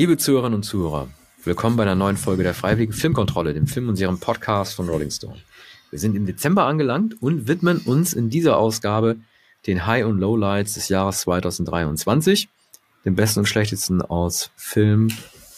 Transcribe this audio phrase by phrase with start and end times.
[0.00, 1.08] Liebe Zuhörerinnen und Zuhörer,
[1.44, 5.36] willkommen bei einer neuen Folge der Freiwilligen Filmkontrolle, dem Film- und Serien-Podcast von Rolling Stone.
[5.90, 9.16] Wir sind im Dezember angelangt und widmen uns in dieser Ausgabe
[9.66, 12.48] den High- und Lowlights des Jahres 2023,
[13.04, 15.08] dem besten und schlechtesten aus Film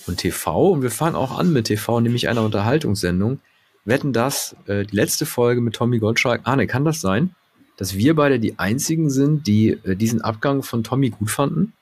[0.09, 0.73] und TV.
[0.73, 3.39] Und wir fangen auch an mit TV, nämlich einer Unterhaltungssendung.
[3.85, 6.41] Wetten das, äh, die letzte Folge mit Tommy Gottschalk.
[6.43, 7.37] Ah, ne, kann das sein,
[7.77, 11.75] dass wir beide die einzigen sind, die äh, diesen Abgang von Tommy gut fanden?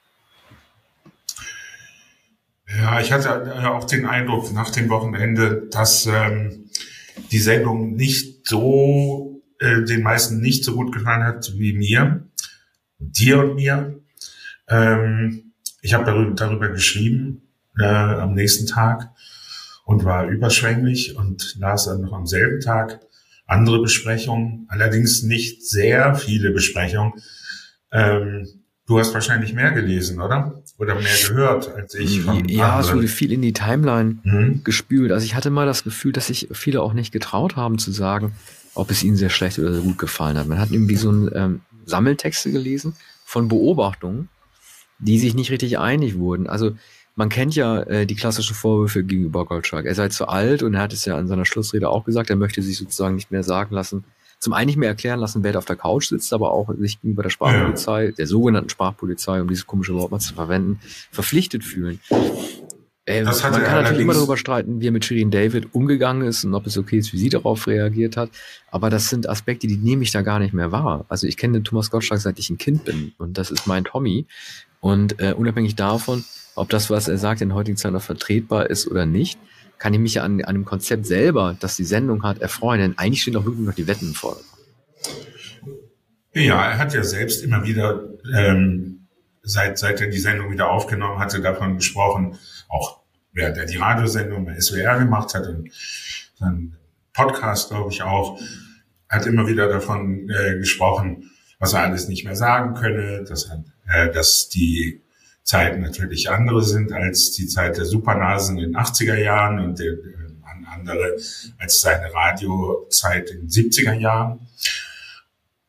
[2.76, 6.70] Ja, ich hatte auch den Eindruck nach dem Wochenende, dass ähm,
[7.32, 12.28] die Sendung nicht so äh, den meisten nicht so gut gefallen hat wie mir,
[12.98, 14.00] dir und mir.
[14.68, 15.52] Ähm,
[15.82, 17.42] ich habe darüber, darüber geschrieben
[17.78, 19.10] äh, am nächsten Tag
[19.84, 23.00] und war überschwänglich und las dann noch am selben Tag
[23.46, 27.14] andere Besprechungen, allerdings nicht sehr viele Besprechungen.
[27.90, 28.46] Ähm,
[28.86, 30.59] du hast wahrscheinlich mehr gelesen, oder?
[30.80, 32.24] Oder mehr gehört als ich.
[32.48, 34.64] ja, es wurde viel in die Timeline mhm.
[34.64, 35.12] gespült.
[35.12, 38.32] Also ich hatte mal das Gefühl, dass sich viele auch nicht getraut haben zu sagen,
[38.74, 40.46] ob es ihnen sehr schlecht oder sehr gut gefallen hat.
[40.46, 42.94] Man hat irgendwie so ein ähm, Sammeltexte gelesen
[43.26, 44.30] von Beobachtungen,
[44.98, 46.46] die sich nicht richtig einig wurden.
[46.46, 46.72] Also
[47.14, 49.84] man kennt ja äh, die klassischen Vorwürfe gegenüber Goldschlag.
[49.84, 52.36] Er sei zu alt und er hat es ja in seiner Schlussrede auch gesagt, er
[52.36, 54.04] möchte sich sozusagen nicht mehr sagen lassen,
[54.40, 57.00] zum einen nicht mehr erklären lassen, wer da auf der Couch sitzt, aber auch sich
[57.00, 58.12] gegenüber der Sprachpolizei, ja.
[58.12, 60.80] der sogenannten Sprachpolizei, um dieses komische Wort mal zu verwenden,
[61.12, 62.00] verpflichtet fühlen.
[63.04, 66.54] Äh, man kann natürlich immer darüber streiten, wie er mit Shirin David umgegangen ist und
[66.54, 68.30] ob es okay ist, wie sie darauf reagiert hat.
[68.70, 71.04] Aber das sind Aspekte, die nehme ich da gar nicht mehr wahr.
[71.08, 73.12] Also ich kenne den Thomas Gottschalk, seit ich ein Kind bin.
[73.18, 74.26] Und das ist mein Tommy.
[74.80, 78.86] Und äh, unabhängig davon, ob das, was er sagt, in heutigen Zeiten noch vertretbar ist
[78.86, 79.38] oder nicht,
[79.80, 82.80] kann ich mich an, an dem Konzept selber, das die Sendung hat, erfreuen.
[82.80, 84.46] Denn eigentlich stehen auch wirklich noch die Wetten im Vordergrund.
[86.34, 89.06] Ja, er hat ja selbst immer wieder, ähm,
[89.42, 92.38] seit, seit er die Sendung wieder aufgenommen hatte, davon gesprochen,
[92.68, 93.00] auch
[93.32, 95.70] während er die Radiosendung bei SWR gemacht hat und
[96.38, 96.76] dann
[97.14, 98.38] Podcast, glaube ich, auch,
[99.08, 103.50] hat immer wieder davon äh, gesprochen, was er alles nicht mehr sagen könne, dass,
[103.88, 105.00] äh, dass die
[105.50, 109.94] Zeiten natürlich andere sind als die Zeit der Supernasen in den 80er Jahren und der,
[109.94, 110.30] äh,
[110.72, 111.16] andere
[111.58, 114.46] als seine Radiozeit in den 70er Jahren.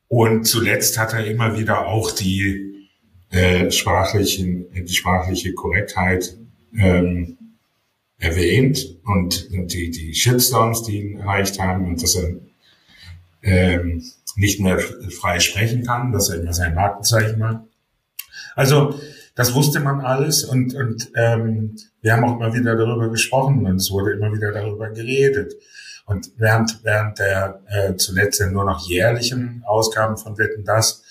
[0.07, 2.87] Und zuletzt hat er immer wieder auch die
[3.31, 6.37] äh, sprachlichen, die sprachliche Korrektheit
[6.77, 7.37] ähm,
[8.19, 12.35] erwähnt und die, die Shitstorms, die ihn erreicht haben und dass er
[13.41, 14.03] ähm,
[14.35, 17.63] nicht mehr frei sprechen kann, dass er immer sein Markenzeichen macht.
[18.55, 18.99] Also
[19.41, 23.77] das wusste man alles und, und ähm, wir haben auch immer wieder darüber gesprochen und
[23.77, 25.55] es wurde immer wieder darüber geredet.
[26.05, 31.01] Und während, während der äh, zuletzt nur noch jährlichen Ausgaben von Wetten das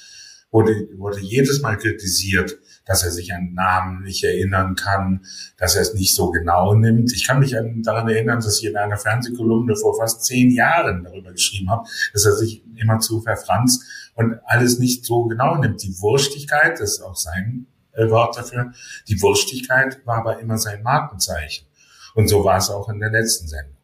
[0.53, 5.27] wurde, wurde jedes Mal kritisiert, dass er sich an Namen nicht erinnern kann,
[5.59, 7.13] dass er es nicht so genau nimmt.
[7.13, 11.03] Ich kann mich an, daran erinnern, dass ich in einer Fernsehkolumne vor fast zehn Jahren
[11.03, 13.83] darüber geschrieben habe, dass er sich immer zu verfranst
[14.15, 15.83] und alles nicht so genau nimmt.
[15.83, 17.67] Die Wurstigkeit, das ist auch sein
[18.01, 18.73] äh, Wort dafür,
[19.09, 21.67] die Wurstigkeit war aber immer sein Markenzeichen.
[22.15, 23.77] Und so war es auch in der letzten Sendung.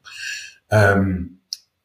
[0.71, 1.41] Ähm,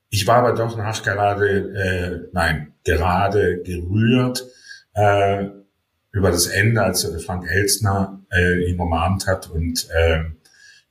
[0.09, 4.43] ich war aber doch nachgerade, äh, nein, gerade gerührt,
[4.93, 5.45] äh,
[6.11, 10.23] über das Ende, als Frank Elstner äh, ihn umarmt hat und äh,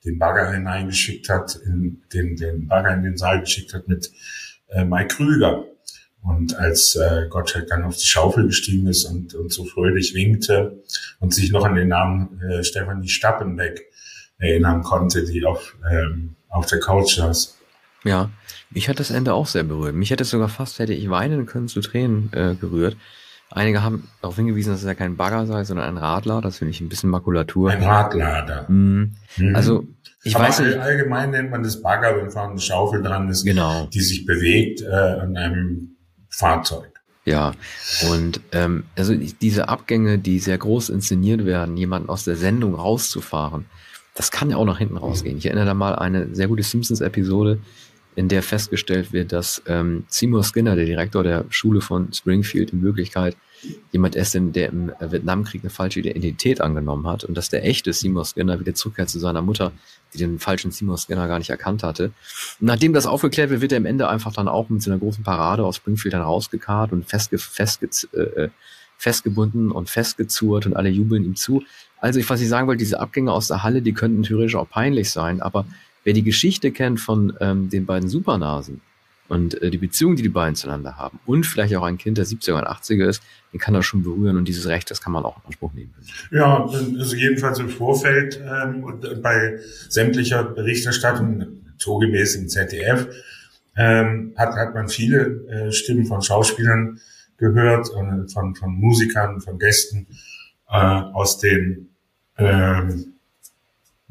[0.03, 4.11] den Bagger hineingeschickt hat, in den, den Bagger in den Saal geschickt hat mit
[4.69, 5.65] äh, Mike Krüger.
[6.23, 10.83] Und als äh, Gottschalk dann auf die Schaufel gestiegen ist und, und so fröhlich winkte
[11.19, 13.87] und sich noch an den Namen äh, Stefanie Stappenbeck
[14.37, 17.57] erinnern konnte, die auf, ähm, auf der Couch saß.
[18.03, 18.29] Ja,
[18.69, 19.95] mich hat das Ende auch sehr berührt.
[19.95, 22.97] Mich hätte es sogar fast, hätte ich weinen können, zu Tränen äh, gerührt.
[23.49, 26.39] Einige haben darauf hingewiesen, dass es ja kein Bagger sei, sondern ein Radler.
[26.39, 27.69] Das finde ich ein bisschen Makulatur.
[27.69, 28.65] Ein Radlader.
[28.69, 29.17] Mhm.
[29.37, 29.55] Mhm.
[29.55, 29.87] Also
[30.23, 30.77] ich Aber weiß nicht.
[30.77, 33.87] Allgemein nennt man das Bagger, wenn vorne eine Schaufel dran ist, genau.
[33.87, 35.97] die sich bewegt äh, an einem
[36.31, 37.01] Fahrzeug.
[37.23, 37.51] Ja,
[38.09, 43.65] und ähm, also diese Abgänge, die sehr groß inszeniert werden, jemanden aus der Sendung rauszufahren,
[44.15, 45.37] das kann ja auch nach hinten rausgehen.
[45.37, 47.59] Ich erinnere da mal eine sehr gute Simpsons-Episode,
[48.15, 52.81] in der festgestellt wird, dass ähm, Seymour Skinner, der Direktor der Schule von Springfield, in
[52.81, 53.37] Wirklichkeit
[53.91, 58.25] jemand ist, der im Vietnamkrieg eine falsche Identität angenommen hat und dass der echte Seymour
[58.25, 59.71] Skinner wieder zurückkehrt zu seiner Mutter,
[60.13, 62.05] die den falschen Seymour Skinner gar nicht erkannt hatte.
[62.59, 64.99] Und nachdem das aufgeklärt wird, wird er am Ende einfach dann auch mit so einer
[64.99, 68.49] großen Parade aus Springfield dann rausgekarrt und festge festge äh,
[68.97, 71.63] festgebunden und festgezurrt und alle jubeln ihm zu.
[71.99, 74.69] Also ich, was ich sagen wollte, diese Abgänge aus der Halle, die könnten theoretisch auch
[74.69, 75.65] peinlich sein, aber
[76.03, 78.81] Wer die Geschichte kennt von ähm, den beiden Supernasen,
[79.31, 82.25] Und äh, die Beziehung, die die beiden zueinander haben und vielleicht auch ein Kind, der
[82.25, 83.23] 70er und 80er ist,
[83.53, 85.93] den kann das schon berühren und dieses Recht, das kann man auch in Anspruch nehmen.
[86.31, 89.57] Ja, also jedenfalls im Vorfeld ähm, und bei
[89.87, 93.07] sämtlicher Berichterstattung, naturgemäß im ZDF,
[93.77, 96.99] ähm, hat, hat man viele äh, Stimmen von Schauspielern
[97.37, 100.07] gehört, äh, von, von Musikern, von Gästen
[100.69, 101.87] äh, aus den
[102.37, 103.10] ähm,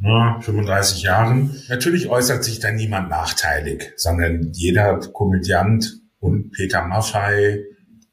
[0.02, 1.62] 35 Jahren.
[1.68, 7.64] Natürlich äußert sich da niemand nachteilig, sondern jeder Komödiant und Peter Maffei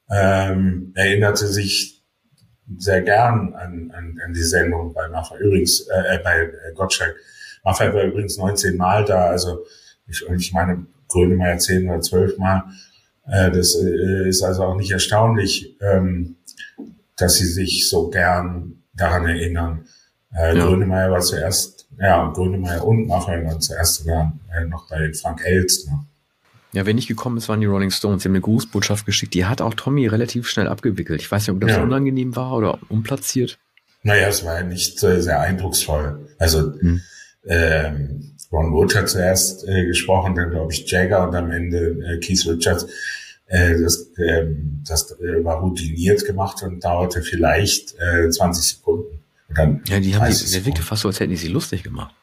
[0.10, 2.04] ähm, erinnerte sich
[2.78, 5.38] sehr gern an, an, an die Sendung bei Maffei.
[5.38, 7.16] Übrigens, äh, äh bei Gottschalk.
[7.64, 9.66] Maffei war übrigens 19 Mal da, also
[10.08, 12.64] ich, ich meine, Grönemeyer 10 oder 12 Mal.
[13.26, 16.38] Äh, das äh, ist also auch nicht erstaunlich, ähm,
[17.16, 19.86] dass sie sich so gern daran erinnern.
[20.34, 20.66] Äh, ja.
[20.66, 25.94] Grönemeyer war zuerst ja, Grönemeyer und nachher dann zuerst sogar äh, noch bei Frank Elstner.
[25.94, 26.06] Ne?
[26.74, 28.22] Ja, wer nicht gekommen ist, waren die Rolling Stones.
[28.22, 29.34] Sie haben eine Grußbotschaft geschickt.
[29.34, 31.22] Die hat auch Tommy relativ schnell abgewickelt.
[31.22, 31.82] Ich weiß nicht, ob das ja.
[31.82, 33.58] unangenehm war oder unplatziert.
[34.04, 36.28] Naja, es war ja nicht äh, sehr eindrucksvoll.
[36.38, 37.02] Also hm.
[37.46, 42.20] ähm, Ron Wood hat zuerst äh, gesprochen, dann glaube ich Jagger und am Ende äh,
[42.20, 42.88] Keith Richards.
[43.48, 49.20] Äh, das ähm, das äh, war routiniert gemacht und dauerte vielleicht äh, 20 Sekunden.
[49.50, 52.14] Dann ja, die haben die, der wirkte fast so, als hätten die sie lustig gemacht.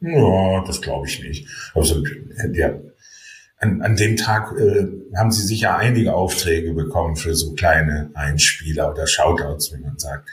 [0.00, 1.46] Ja, das glaube ich nicht.
[1.74, 2.02] Also
[2.44, 2.80] der,
[3.58, 4.86] an, an dem Tag äh,
[5.16, 10.28] haben sie sicher einige Aufträge bekommen für so kleine Einspieler oder Shoutouts, wie man sagt.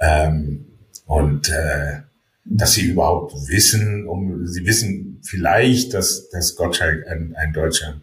[0.00, 0.66] Ähm,
[1.06, 2.00] und äh,
[2.44, 8.00] dass sie überhaupt wissen, um sie wissen vielleicht, dass, dass Gottschalk ein, ein deutscher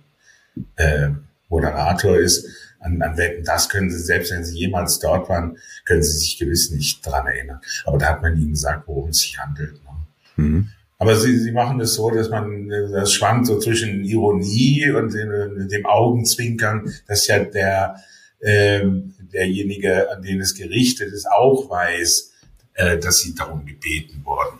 [0.78, 1.10] äh,
[1.50, 2.48] Moderator ist,
[2.84, 6.38] an, an Wetten, das können Sie, selbst wenn Sie jemals dort waren, können Sie sich
[6.38, 7.60] gewiss nicht dran erinnern.
[7.86, 9.74] Aber da hat man Ihnen gesagt, worum es sich handelt.
[9.84, 10.44] Ne?
[10.44, 10.70] Mhm.
[11.00, 15.68] Aber Sie, Sie machen es so, dass man, das schwankt so zwischen Ironie und dem,
[15.68, 17.96] dem Augenzwinkern, dass ja der,
[18.42, 22.32] ähm, derjenige, an den es gerichtet ist, auch weiß,
[22.76, 24.60] äh, dass Sie darum gebeten wurden.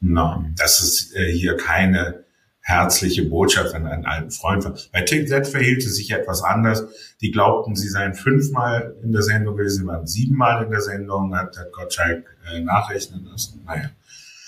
[0.00, 2.25] Na, dass es äh, hier keine
[2.66, 4.90] herzliche Botschaft an einen alten Freund.
[4.92, 6.84] Bei TZ verhielt es sich etwas anders.
[7.20, 11.34] Die glaubten, sie seien fünfmal in der Sendung gewesen, sie waren siebenmal in der Sendung,
[11.36, 13.62] hat, hat Gottschalk äh, nachrechnen lassen.
[13.64, 13.90] Naja.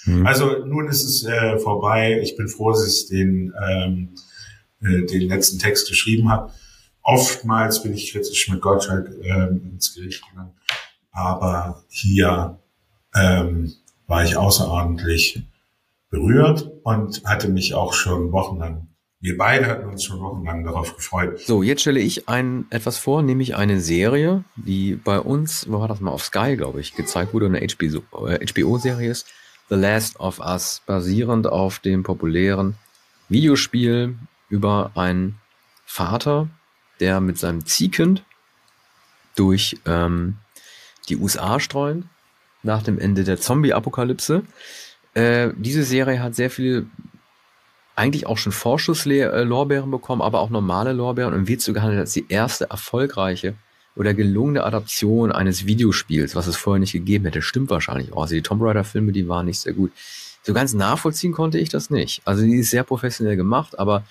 [0.05, 0.27] Mhm.
[0.27, 2.19] Also nun ist es äh, vorbei.
[2.21, 4.09] Ich bin froh, dass ich den, ähm,
[4.83, 6.53] äh, den letzten Text geschrieben habe.
[7.03, 10.55] Oftmals bin ich kritisch mit Gottschalk ähm, ins Gericht gegangen.
[11.13, 12.59] Aber hier
[13.15, 13.75] ähm,
[14.09, 15.45] war ich außerordentlich
[16.11, 18.89] berührt und hatte mich auch schon wochenlang,
[19.21, 21.39] wir beide hatten uns schon wochenlang darauf gefreut.
[21.41, 25.89] So, jetzt stelle ich ein etwas vor, nämlich eine Serie, die bei uns, wo war
[25.89, 29.27] das mal auf Sky, glaube ich, gezeigt wurde, eine HBO-Serie äh, ist,
[29.69, 32.77] The Last of Us, basierend auf dem populären
[33.29, 34.17] Videospiel
[34.49, 35.39] über einen
[35.85, 36.49] Vater,
[37.01, 38.25] der mit seinem Ziehkind
[39.37, 40.39] durch ähm,
[41.11, 42.07] die USA streunt,
[42.63, 44.43] nach dem Ende der Zombie-Apokalypse.
[45.19, 46.87] Äh, diese Serie hat sehr viele,
[47.97, 52.27] eigentlich auch schon Vorschusslorbeeren bekommen, aber auch normale Lorbeeren und wird so gehandelt als die
[52.29, 53.55] erste erfolgreiche
[53.97, 57.43] oder gelungene Adaption eines Videospiels, was es vorher nicht gegeben hätte.
[57.43, 58.23] Stimmt wahrscheinlich auch.
[58.23, 59.91] Also die Tomb Raider Filme, die waren nicht sehr gut.
[60.45, 62.23] So ganz nachvollziehen konnte ich das nicht.
[62.25, 64.05] Also die ist sehr professionell gemacht, aber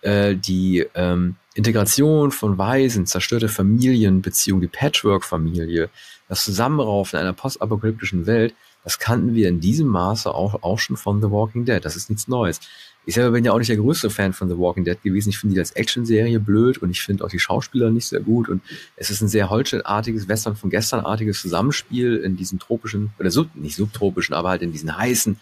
[0.00, 5.88] äh, die ähm, Integration von Waisen, zerstörte Familienbeziehungen, die Patchwork-Familie,
[6.28, 8.54] das Zusammenraufen einer postapokalyptischen Welt,
[8.84, 11.84] das kannten wir in diesem Maße auch, auch schon von The Walking Dead.
[11.84, 12.60] Das ist nichts Neues.
[13.08, 15.30] Ich selber bin ja auch nicht der größte Fan von The Walking Dead gewesen.
[15.30, 18.50] Ich finde die als Actionserie blöd und ich finde auch die Schauspieler nicht sehr gut.
[18.50, 18.60] Und
[18.96, 23.76] es ist ein sehr Holstein-artiges, Western von gestern-artiges Zusammenspiel in diesen tropischen, oder sub, nicht
[23.76, 25.38] subtropischen, aber halt in diesen heißen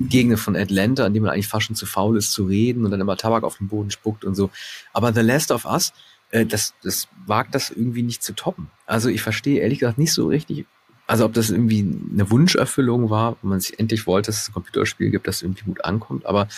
[0.00, 2.90] Gegenden von Atlanta, an dem man eigentlich fast schon zu faul ist zu reden und
[2.90, 4.50] dann immer Tabak auf den Boden spuckt und so.
[4.92, 5.92] Aber The Last of Us,
[6.30, 8.70] äh, das, das wagt das irgendwie nicht zu toppen.
[8.86, 10.66] Also ich verstehe ehrlich gesagt nicht so richtig,
[11.06, 11.80] also ob das irgendwie
[12.12, 15.64] eine Wunscherfüllung war, wo man sich endlich wollte, dass es ein Computerspiel gibt, das irgendwie
[15.64, 16.48] gut ankommt, aber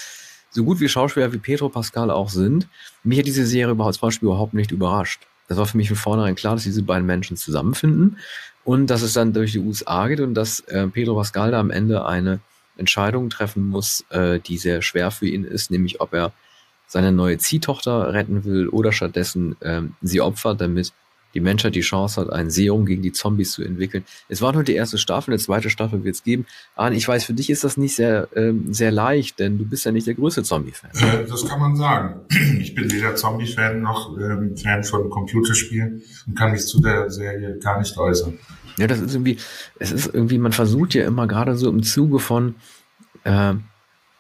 [0.50, 2.68] so gut wie Schauspieler wie Pedro Pascal auch sind,
[3.02, 5.26] mich hat diese Serie überhaupt zum Beispiel überhaupt nicht überrascht.
[5.48, 8.18] Das war für mich von vornherein klar, dass diese beiden Menschen zusammenfinden
[8.64, 11.70] und dass es dann durch die USA geht und dass äh, Pedro Pascal da am
[11.70, 12.40] Ende eine
[12.76, 16.32] Entscheidung treffen muss, äh, die sehr schwer für ihn ist, nämlich ob er
[16.88, 20.92] seine neue Ziehtochter retten will oder stattdessen äh, sie opfert, damit
[21.36, 24.04] die Menschheit die Chance hat, ein Serum gegen die Zombies zu entwickeln.
[24.30, 26.46] Es war nur die erste Staffel, eine zweite Staffel wird es geben.
[26.76, 29.84] Arne, ich weiß, für dich ist das nicht sehr, ähm, sehr leicht, denn du bist
[29.84, 30.90] ja nicht der größte Zombie-Fan.
[31.28, 32.20] Das kann man sagen.
[32.58, 37.58] Ich bin weder Zombie-Fan noch ähm, Fan von Computerspielen und kann mich zu der Serie
[37.58, 38.38] gar nicht äußern.
[38.78, 39.36] Ja, das ist irgendwie,
[39.78, 42.54] es ist irgendwie, man versucht ja immer gerade so im Zuge von,
[43.24, 43.52] äh,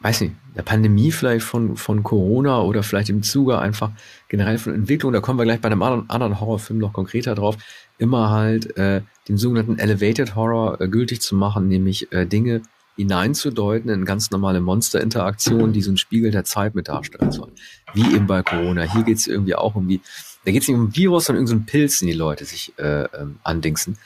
[0.00, 3.90] weiß nicht, der Pandemie vielleicht von, von Corona oder vielleicht im Zuge einfach
[4.28, 7.56] generell von Entwicklung, da kommen wir gleich bei einem anderen, anderen Horrorfilm noch konkreter drauf,
[7.98, 12.62] immer halt äh, den sogenannten Elevated Horror äh, gültig zu machen, nämlich äh, Dinge
[12.96, 17.52] hineinzudeuten in ganz normale Monsterinteraktionen, die so ein Spiegel der Zeit mit darstellen sollen.
[17.92, 18.82] Wie eben bei Corona.
[18.82, 20.00] Hier geht es irgendwie auch um die
[20.46, 23.02] da geht es nicht um Virus, sondern irgendeinen so Pilz, den die Leute sich äh,
[23.02, 23.98] ähm, andingsen.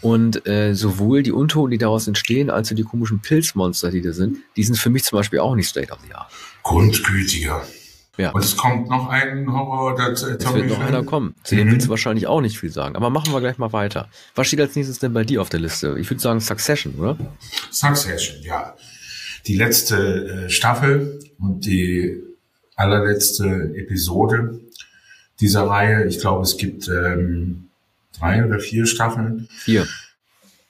[0.00, 4.12] Und äh, sowohl die Untoten, die daraus entstehen, als auch die komischen Pilzmonster, die da
[4.12, 6.30] sind, die sind für mich zum Beispiel auch nicht straight of the art.
[6.62, 7.66] Grundgütiger.
[8.18, 8.30] Ja.
[8.30, 11.34] Und es kommt noch ein Horror, das äh, Es wird noch einer kommen.
[11.42, 11.72] Zu dem mhm.
[11.72, 12.94] willst du wahrscheinlich auch nicht viel sagen.
[12.94, 14.08] Aber machen wir gleich mal weiter.
[14.36, 15.96] Was steht als nächstes denn bei dir auf der Liste?
[15.98, 17.18] Ich würde sagen Succession, oder?
[17.72, 18.76] Succession, ja.
[19.48, 22.22] Die letzte äh, Staffel und die
[22.76, 24.60] allerletzte Episode
[25.40, 26.06] dieser Reihe.
[26.06, 27.68] Ich glaube, es gibt ähm,
[28.18, 29.48] drei oder vier Staffeln.
[29.50, 29.86] Vier.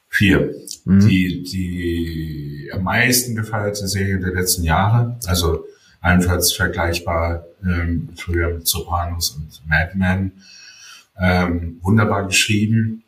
[0.09, 0.55] Vier.
[0.85, 1.09] Mhm.
[1.09, 5.19] Die, die am meisten gefeierte Serie der letzten Jahre.
[5.27, 5.65] Also
[6.01, 10.33] allenfalls vergleichbar ähm, früher mit Sopranos und Mad Men.
[11.19, 13.05] Ähm, wunderbar geschrieben.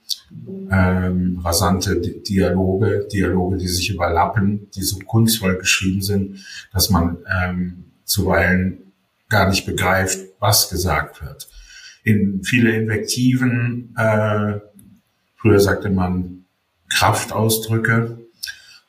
[0.70, 7.84] Ähm, rasante Dialoge, Dialoge, die sich überlappen, die so kunstvoll geschrieben sind, dass man ähm,
[8.04, 8.92] zuweilen
[9.28, 11.48] gar nicht begreift, was gesagt wird
[12.02, 14.58] in viele Invektiven, äh,
[15.36, 16.44] früher sagte man
[16.90, 18.18] Kraftausdrücke,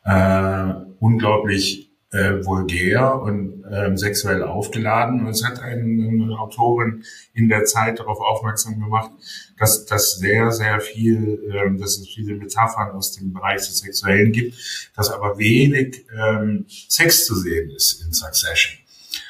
[0.03, 5.21] äh, unglaublich äh, vulgär und äh, sexuell aufgeladen.
[5.21, 7.03] Und es hat eine, Autorin
[7.33, 9.11] in der Zeit darauf aufmerksam gemacht,
[9.57, 14.31] dass das sehr, sehr viel, äh, dass es viele Metaphern aus dem Bereich des Sexuellen
[14.31, 14.55] gibt,
[14.95, 18.77] dass aber wenig ähm, Sex zu sehen ist in Succession.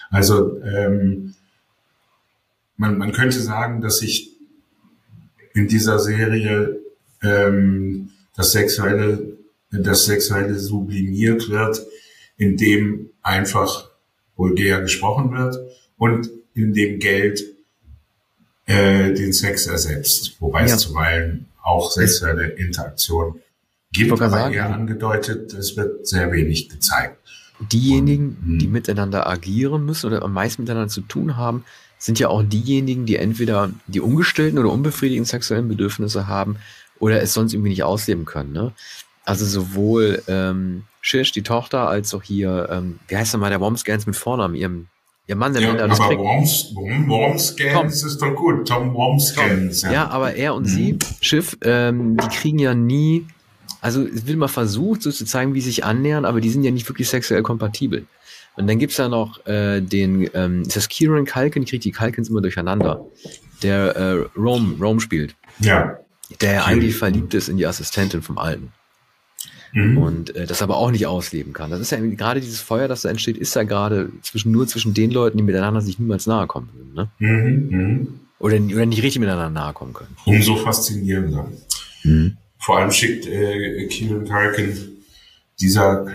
[0.10, 1.36] Also ähm,
[2.77, 4.32] man, man könnte sagen, dass sich
[5.53, 6.80] in dieser Serie
[7.22, 9.38] ähm, das Sexuelle,
[9.72, 11.86] das Sexuelle sublimiert wird,
[12.38, 13.89] indem einfach
[14.36, 15.58] vulgär gesprochen wird
[15.98, 17.44] und indem Geld
[18.65, 20.75] äh, den Sex ersetzt, wobei ja.
[20.75, 23.39] es zuweilen auch sexuelle Interaktion
[23.92, 27.18] gibt, aber sagen, eher angedeutet, es wird sehr wenig gezeigt.
[27.72, 28.72] Diejenigen, und, die hm.
[28.72, 31.63] miteinander agieren müssen oder am meisten miteinander zu tun haben,
[32.04, 36.58] sind ja auch diejenigen, die entweder die ungestillten oder unbefriedigten sexuellen Bedürfnisse haben
[37.00, 38.52] oder es sonst irgendwie nicht ausleben können.
[38.52, 38.74] Ne?
[39.24, 44.06] Also sowohl ähm, Shish, die Tochter, als auch hier, ähm, wie heißt nochmal der Wormscans
[44.06, 44.88] mit Vornamen, ihrem
[45.26, 48.68] Ihr Mann, der ja, alles aber Worms, Wormscans ist doch gut.
[48.68, 49.84] Tom Wormscans.
[49.84, 49.92] Ja.
[49.94, 50.68] ja, aber er und mhm.
[50.68, 53.26] sie, Schiff, ähm, die kriegen ja nie,
[53.80, 56.64] also es wird mal versucht, so zu zeigen, wie sie sich annähern, aber die sind
[56.64, 58.06] ja nicht wirklich sexuell kompatibel.
[58.56, 61.64] Und dann gibt's da noch äh, den, ähm, ist das Kieran Kalkin?
[61.64, 63.06] Ich kriege die Kalkins immer durcheinander.
[63.64, 65.36] Der äh, Rome, Rome spielt.
[65.60, 65.98] Ja.
[66.42, 68.72] Der ja eigentlich verliebt ist in die Assistentin vom Alten.
[69.74, 69.98] Mhm.
[69.98, 71.72] Und äh, das aber auch nicht ausleben kann.
[71.72, 74.94] Das ist ja gerade dieses Feuer, das da entsteht, ist ja gerade zwischen nur zwischen
[74.94, 76.94] den Leuten, die miteinander sich niemals nahe kommen würden.
[76.94, 77.10] Ne?
[77.18, 77.68] Mhm.
[77.70, 78.20] Mhm.
[78.38, 80.16] Oder, oder nicht richtig miteinander nahe kommen können.
[80.26, 81.52] Umso faszinierender.
[82.04, 82.38] Mhm.
[82.60, 84.78] Vor allem schickt äh, Kieran Kalkin
[85.60, 86.06] dieser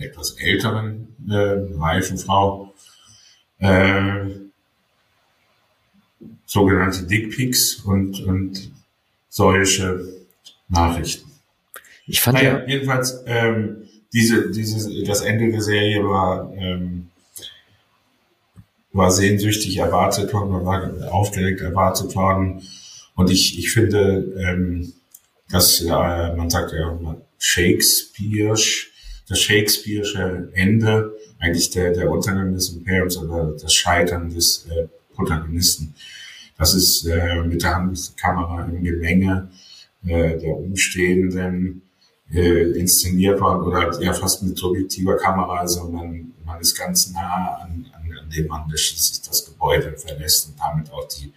[0.00, 2.74] etwas älteren äh, reifen Frau
[3.58, 4.26] äh,
[6.46, 8.72] sogenannte Dickpics und, und
[9.28, 10.04] solche
[10.68, 11.30] Nachrichten.
[12.06, 17.10] Ich fand naja, ja jedenfalls ähm, diese, diese, das Ende der Serie war ähm,
[18.92, 22.62] war sehnsüchtig erwartet worden, war aufgeregt erwartet worden.
[23.14, 24.92] Und ich, ich finde, ähm,
[25.48, 28.56] dass äh, man sagt ja Shakespeare
[29.30, 35.94] das Shakespeare'sche Ende, eigentlich der, der Untergang des Imperiums oder das Scheitern des äh, Protagonisten.
[36.58, 39.48] Das ist äh, mit der Handkamera im Gemenge
[40.04, 41.82] äh, der Umstehenden
[42.32, 45.60] äh, inszeniert worden oder ja fast mit subjektiver Kamera.
[45.60, 49.96] Also man, man ist ganz nah an, an, an dem Mann, der schließlich das Gebäude
[49.96, 51.32] verlässt und damit auch die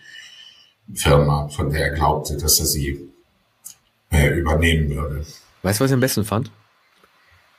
[0.96, 3.08] Firma, von der er glaubte, dass er sie
[4.10, 5.26] äh, übernehmen würde.
[5.62, 6.52] Weißt du, was ich am besten fand?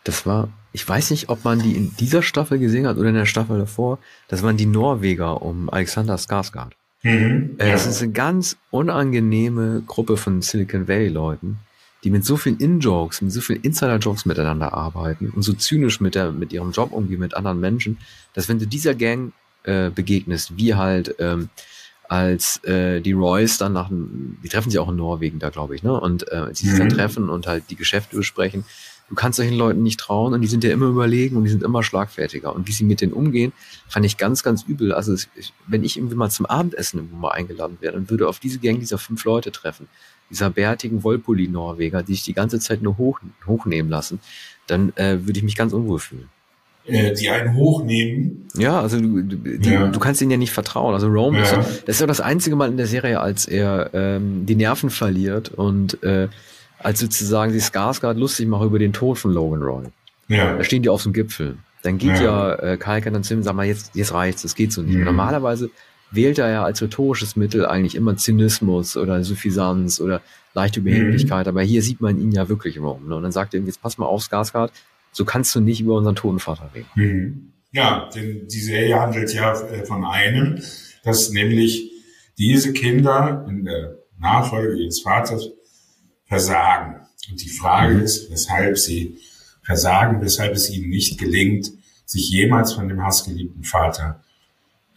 [0.04, 3.14] Das war, ich weiß nicht, ob man die in dieser Staffel gesehen hat oder in
[3.14, 3.98] der Staffel davor.
[4.28, 6.72] Das waren die Norweger um Alexander Skarsgård.
[7.02, 11.58] Mhm, äh, das ist eine ganz unangenehme Gruppe von Silicon Valley Leuten,
[12.02, 16.14] die mit so vielen In-Jokes, mit so vielen Insider-Jokes miteinander arbeiten und so zynisch mit,
[16.14, 17.98] der, mit ihrem Job umgehen mit anderen Menschen,
[18.34, 19.32] dass wenn du dieser Gang
[19.64, 21.48] äh, begegnest, wie halt ähm,
[22.08, 25.82] als äh, die Royce dann nach, die treffen sich auch in Norwegen da, glaube ich,
[25.82, 25.98] ne?
[25.98, 26.78] Und äh, sie sich mhm.
[26.78, 28.64] dann treffen und halt die Geschäfte besprechen,
[29.08, 31.62] du kannst solchen Leuten nicht trauen und die sind ja immer überlegen und die sind
[31.62, 32.54] immer schlagfertiger.
[32.54, 33.52] Und wie sie mit denen umgehen,
[33.88, 34.92] fand ich ganz, ganz übel.
[34.92, 35.28] Also es,
[35.66, 38.80] wenn ich irgendwie mal zum Abendessen irgendwo mal eingeladen wäre und würde auf diese Gang
[38.80, 39.88] dieser fünf Leute treffen,
[40.30, 44.20] dieser bärtigen Wolpoli-Norweger, die sich die ganze Zeit nur hoch, hochnehmen lassen,
[44.66, 46.28] dann äh, würde ich mich ganz unwohl fühlen.
[46.86, 48.48] äh, die einen hochnehmen.
[48.56, 49.88] Ja, also du, die, ja.
[49.88, 50.94] du kannst ihnen ja nicht vertrauen.
[50.94, 51.44] Also Rome ja.
[51.44, 54.90] ist, das ist ja das einzige Mal in der Serie, als er ähm, die Nerven
[54.90, 56.28] verliert und äh,
[56.84, 59.84] als sozusagen die Skarsgård lustig machen über den Tod von Logan Roy.
[60.28, 60.56] Ja.
[60.56, 61.56] Da stehen die auf dem Gipfel.
[61.82, 64.42] Dann geht ja, ja äh, Kalkan dann zu ihm und sagt mal, jetzt, jetzt reicht's,
[64.42, 64.96] das geht so nicht.
[64.96, 65.04] Mhm.
[65.04, 65.70] Normalerweise
[66.10, 70.20] wählt er ja als rhetorisches Mittel eigentlich immer Zynismus oder Suffisanz oder
[70.52, 71.50] leichte Überheblichkeit, mhm.
[71.50, 73.08] aber hier sieht man ihn ja wirklich rum.
[73.08, 73.16] Ne?
[73.16, 74.70] Und dann sagt er ihm, jetzt pass mal auf, Skarsgård,
[75.10, 76.88] so kannst du nicht über unseren toten Vater reden.
[76.94, 77.52] Mhm.
[77.72, 80.60] Ja, denn die Serie handelt ja äh, von einem,
[81.02, 81.90] dass nämlich
[82.38, 85.50] diese Kinder in der Nachfolge ihres Vaters
[86.26, 87.00] versagen.
[87.30, 88.02] Und die Frage mhm.
[88.02, 89.18] ist, weshalb sie
[89.62, 91.70] versagen, weshalb es ihnen nicht gelingt,
[92.04, 94.22] sich jemals von dem hassgeliebten Vater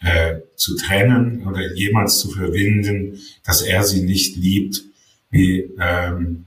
[0.00, 4.82] äh, zu trennen oder jemals zu verwinden, dass er sie nicht liebt,
[5.30, 6.46] wie ähm,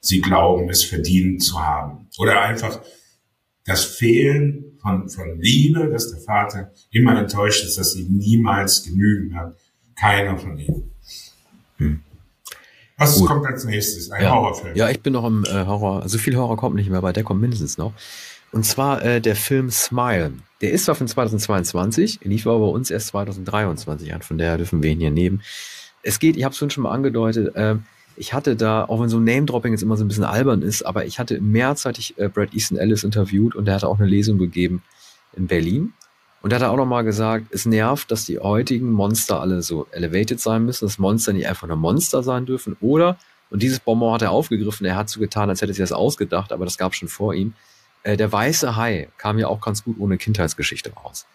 [0.00, 2.08] sie glauben, es verdient zu haben.
[2.18, 2.82] Oder einfach
[3.64, 9.36] das Fehlen von, von Liebe, dass der Vater immer enttäuscht ist, dass sie niemals genügen
[9.36, 9.56] hat.
[9.94, 10.90] Keiner von ihnen.
[11.76, 12.02] Hm.
[13.00, 13.28] Was Gut.
[13.28, 14.10] kommt als nächstes?
[14.10, 14.34] Ein ja.
[14.34, 14.76] Horrorfilm.
[14.76, 16.06] Ja, ich bin noch im äh, Horror.
[16.06, 17.94] So viel Horror kommt nicht mehr, aber der kommt mindestens noch.
[18.52, 20.34] Und zwar äh, der Film Smile.
[20.60, 24.82] Der ist zwar von 2022, lief aber bei uns erst 2023 an, von daher dürfen
[24.82, 25.40] wir ihn hier nehmen.
[26.02, 27.76] Es geht, ich habe es schon mal angedeutet, äh,
[28.16, 31.06] ich hatte da, auch wenn so Name-Dropping jetzt immer so ein bisschen albern ist, aber
[31.06, 33.98] ich hatte im März hatte ich äh, Brad Easton Ellis interviewt und der hatte auch
[33.98, 34.82] eine Lesung gegeben
[35.34, 35.94] in Berlin.
[36.42, 39.86] Und da hat er auch nochmal gesagt, es nervt, dass die heutigen Monster alle so
[39.90, 42.76] elevated sein müssen, dass Monster nicht einfach nur Monster sein dürfen.
[42.80, 43.18] Oder,
[43.50, 46.52] und dieses Bonbon hat er aufgegriffen, er hat so getan, als hätte sich das ausgedacht,
[46.52, 47.52] aber das gab schon vor ihm.
[48.02, 51.26] Äh, der weiße Hai kam ja auch ganz gut ohne Kindheitsgeschichte raus.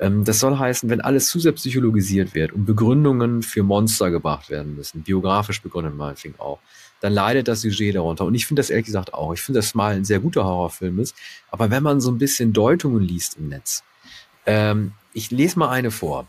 [0.00, 4.50] Ähm, das soll heißen, wenn alles zu sehr psychologisiert wird und Begründungen für Monster gebracht
[4.50, 6.58] werden müssen, biografisch begründet meinetwegen auch,
[7.00, 8.24] dann leidet das Sujet darunter.
[8.24, 9.32] Und ich finde das ehrlich gesagt auch.
[9.32, 11.14] Ich finde, dass Smile ein sehr guter Horrorfilm ist.
[11.50, 13.84] Aber wenn man so ein bisschen Deutungen liest im Netz,
[14.48, 16.26] ähm, ich lese mal eine vor.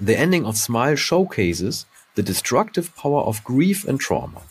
[0.00, 4.42] The ending of Smile showcases the destructive power of grief and trauma.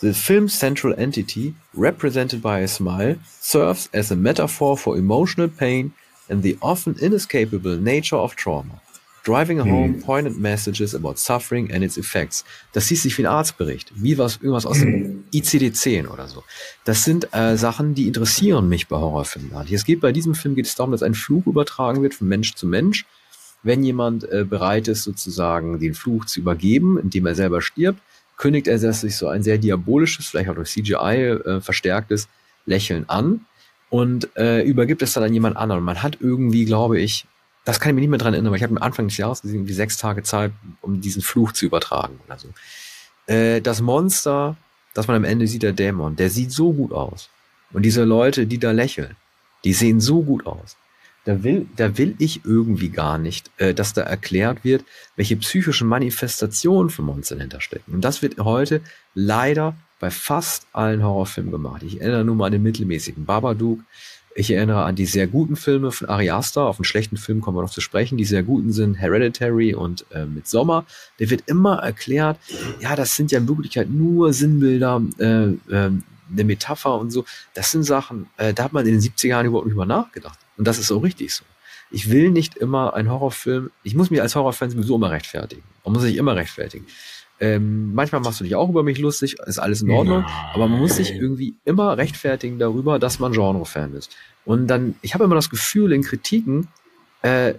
[0.00, 5.92] The film's central entity, represented by a smile, serves as a metaphor for emotional pain
[6.28, 8.80] and the often inescapable nature of trauma,
[9.28, 10.00] driving home hm.
[10.00, 12.44] poignant messages about suffering and its effects.
[12.72, 15.24] Das hieß sich wie ein Arztbericht, wie was irgendwas aus dem hm.
[15.32, 16.44] ICD-10 oder so.
[16.84, 19.52] Das sind äh, Sachen, die interessieren mich bei Horrorfilmen.
[19.70, 22.54] Es geht bei diesem Film geht es darum, dass ein Fluch übertragen wird von Mensch
[22.54, 23.04] zu Mensch.
[23.62, 28.00] Wenn jemand äh, bereit ist, sozusagen den Fluch zu übergeben, indem er selber stirbt,
[28.36, 32.28] kündigt er sich so ein sehr diabolisches, vielleicht auch durch CGI äh, verstärktes
[32.66, 33.44] Lächeln an
[33.90, 35.82] und äh, übergibt es dann an jemand anderen.
[35.82, 37.26] Man hat irgendwie, glaube ich,
[37.68, 39.42] das kann ich mir nicht mehr dran erinnern, aber ich habe am Anfang des Jahres
[39.42, 42.48] gesehen, wie sechs Tage Zeit, um diesen Fluch zu übertragen oder so.
[43.26, 44.56] Äh, das Monster,
[44.94, 47.28] das man am Ende sieht, der Dämon, der sieht so gut aus.
[47.74, 49.16] Und diese Leute, die da lächeln,
[49.64, 50.78] die sehen so gut aus.
[51.26, 55.88] Da will, da will ich irgendwie gar nicht, äh, dass da erklärt wird, welche psychischen
[55.88, 57.92] Manifestationen von Monstern hinterstecken.
[57.92, 58.80] Und das wird heute
[59.14, 61.82] leider bei fast allen Horrorfilmen gemacht.
[61.82, 63.80] Ich erinnere nur mal an den mittelmäßigen Babadook.
[64.34, 66.62] Ich erinnere an die sehr guten Filme von Ari Aster.
[66.62, 68.18] Auf einen schlechten Film kommen wir noch zu sprechen.
[68.18, 70.86] Die sehr guten sind Hereditary und äh, Midsommar.
[71.18, 72.38] Der wird immer erklärt,
[72.80, 75.58] ja, das sind ja in Wirklichkeit nur Sinnbilder, äh, äh,
[76.30, 77.24] eine Metapher und so.
[77.54, 80.38] Das sind Sachen, äh, da hat man in den 70er Jahren überhaupt nicht über nachgedacht.
[80.56, 81.44] Und das ist auch richtig so.
[81.90, 85.62] Ich will nicht immer einen Horrorfilm, ich muss mich als Horrorfan sowieso immer rechtfertigen.
[85.84, 86.86] Man muss sich immer rechtfertigen.
[87.40, 90.32] Ähm, manchmal machst du dich auch über mich lustig, ist alles in Ordnung, Nein.
[90.54, 94.16] aber man muss sich irgendwie immer rechtfertigen darüber, dass man Genre-Fan ist.
[94.44, 96.68] Und dann, ich habe immer das Gefühl in Kritiken,
[97.22, 97.54] äh,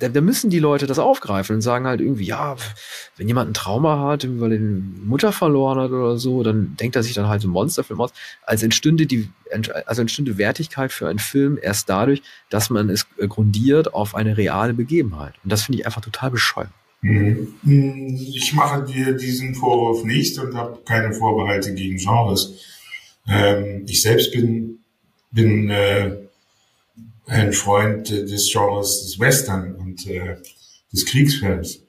[0.00, 2.56] da, da müssen die Leute das aufgreifen und sagen halt irgendwie, ja,
[3.16, 6.96] wenn jemand ein Trauma hat, weil er eine Mutter verloren hat oder so, dann denkt
[6.96, 8.12] er sich dann halt so ein Monsterfilm aus.
[8.42, 9.30] Also entstünde die,
[9.86, 14.74] also entstünde Wertigkeit für einen Film erst dadurch, dass man es grundiert auf eine reale
[14.74, 15.34] Begebenheit.
[15.44, 16.70] Und das finde ich einfach total bescheuert.
[17.02, 17.54] Mhm.
[18.34, 22.54] Ich mache dir diesen Vorwurf nicht und habe keine Vorbehalte gegen Genres.
[23.26, 24.80] Ähm, ich selbst bin,
[25.30, 26.16] bin äh,
[27.26, 30.36] ein Freund des Genres des Western und äh,
[30.92, 31.80] des Kriegsfilms.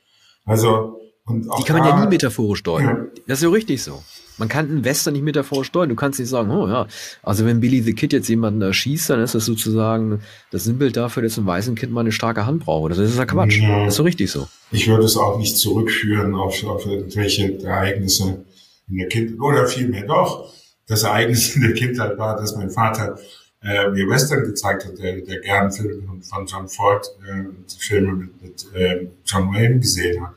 [0.45, 2.85] Also und auch Die kann man ja nie metaphorisch deuten.
[2.85, 3.05] Ja.
[3.27, 4.01] Das ist ja richtig so.
[4.41, 5.89] Man kann einen Western nicht metaphorisch deuten.
[5.89, 6.87] Du kannst nicht sagen, oh ja,
[7.21, 11.21] also wenn Billy the Kid jetzt jemanden erschießt, dann ist das sozusagen das Sinnbild dafür,
[11.21, 12.89] dass ein weißen Kind mal eine starke Hand braucht.
[12.89, 13.59] Das ist ja Quatsch.
[13.59, 13.85] Ja.
[13.85, 14.47] Das ist so richtig so.
[14.71, 18.43] Ich würde es auch nicht zurückführen auf, auf irgendwelche Ereignisse
[18.89, 19.39] in der Kindheit.
[19.39, 20.51] Oder vielmehr doch.
[20.87, 23.19] Das Ereignis in der Kindheit war, dass mein Vater
[23.61, 27.43] äh, mir Western gezeigt hat, der, der gern Filme von John Ford, äh,
[27.77, 30.33] Filme mit, mit äh, John Wayne gesehen hat.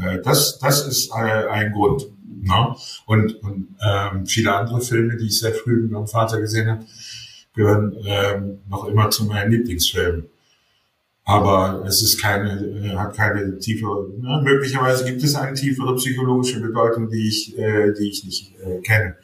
[0.00, 2.06] Äh, das, das ist äh, ein Grund.
[2.42, 2.74] Ne?
[3.06, 6.84] Und, und ähm, viele andere Filme, die ich sehr früh mit meinem Vater gesehen habe,
[7.54, 10.26] gehören ähm, noch immer zu meinen Lieblingsfilmen.
[11.26, 16.60] Aber es ist keine, äh, hat keine tiefere, na, möglicherweise gibt es eine tiefere psychologische
[16.60, 19.16] Bedeutung, die ich, äh, die ich nicht äh, kenne.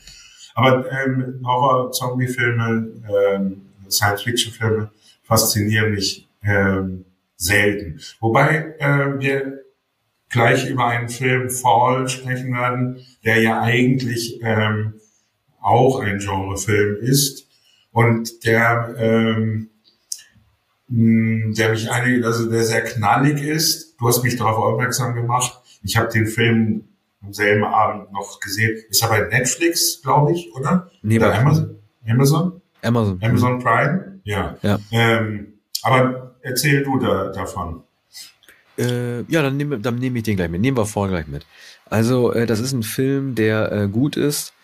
[0.54, 4.90] Aber ähm, Horror-Zombie-Filme, ähm, Science-Fiction-Filme
[5.22, 7.04] faszinieren mich ähm,
[7.36, 8.00] selten.
[8.20, 9.60] Wobei äh, wir
[10.30, 14.94] gleich über einen Film Fall sprechen werden, der ja eigentlich ähm,
[15.60, 17.46] auch ein Genrefilm ist
[17.92, 19.70] und der ähm,
[20.92, 23.94] der mich einige, also der sehr knallig ist.
[24.00, 25.60] Du hast mich darauf aufmerksam gemacht.
[25.84, 26.88] Ich habe den Film
[27.22, 28.76] am selben Abend noch gesehen.
[28.88, 30.90] Ist aber Netflix, glaube ich, oder?
[31.02, 31.76] Nee, oder Amazon?
[32.08, 32.60] Amazon?
[32.82, 33.18] Amazon.
[33.22, 34.20] Amazon Prime?
[34.24, 34.56] Ja.
[34.62, 34.78] ja.
[34.90, 37.84] Ähm, aber erzähl du da, davon.
[38.80, 40.60] Äh, ja, dann nehme dann nehm ich den gleich mit.
[40.60, 41.46] Nehmen wir vorne gleich mit.
[41.90, 44.54] Also, äh, das ist ein Film, der äh, gut ist.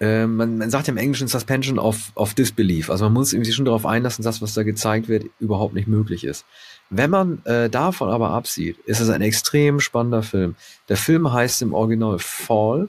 [0.00, 2.88] Äh, man, man sagt im Englischen Suspension of, of Disbelief.
[2.88, 5.88] Also man muss sich schon darauf einlassen, dass das, was da gezeigt wird, überhaupt nicht
[5.88, 6.44] möglich ist.
[6.88, 10.54] Wenn man äh, davon aber absieht, ist es ein extrem spannender Film.
[10.88, 12.88] Der Film heißt im Original Fall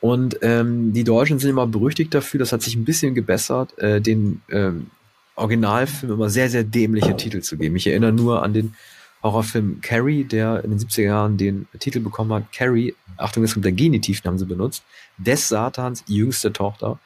[0.00, 4.00] und ähm, die Deutschen sind immer berüchtigt dafür, das hat sich ein bisschen gebessert, äh,
[4.00, 4.86] den ähm,
[5.34, 7.76] Originalfilm immer sehr, sehr dämliche Titel zu geben.
[7.76, 8.74] Ich erinnere nur an den
[9.22, 12.52] Horrorfilm Carrie, der in den 70er Jahren den Titel bekommen hat.
[12.52, 14.84] Carrie, Achtung, jetzt kommt der Genitiv, den haben sie benutzt,
[15.16, 16.98] des Satans jüngste Tochter.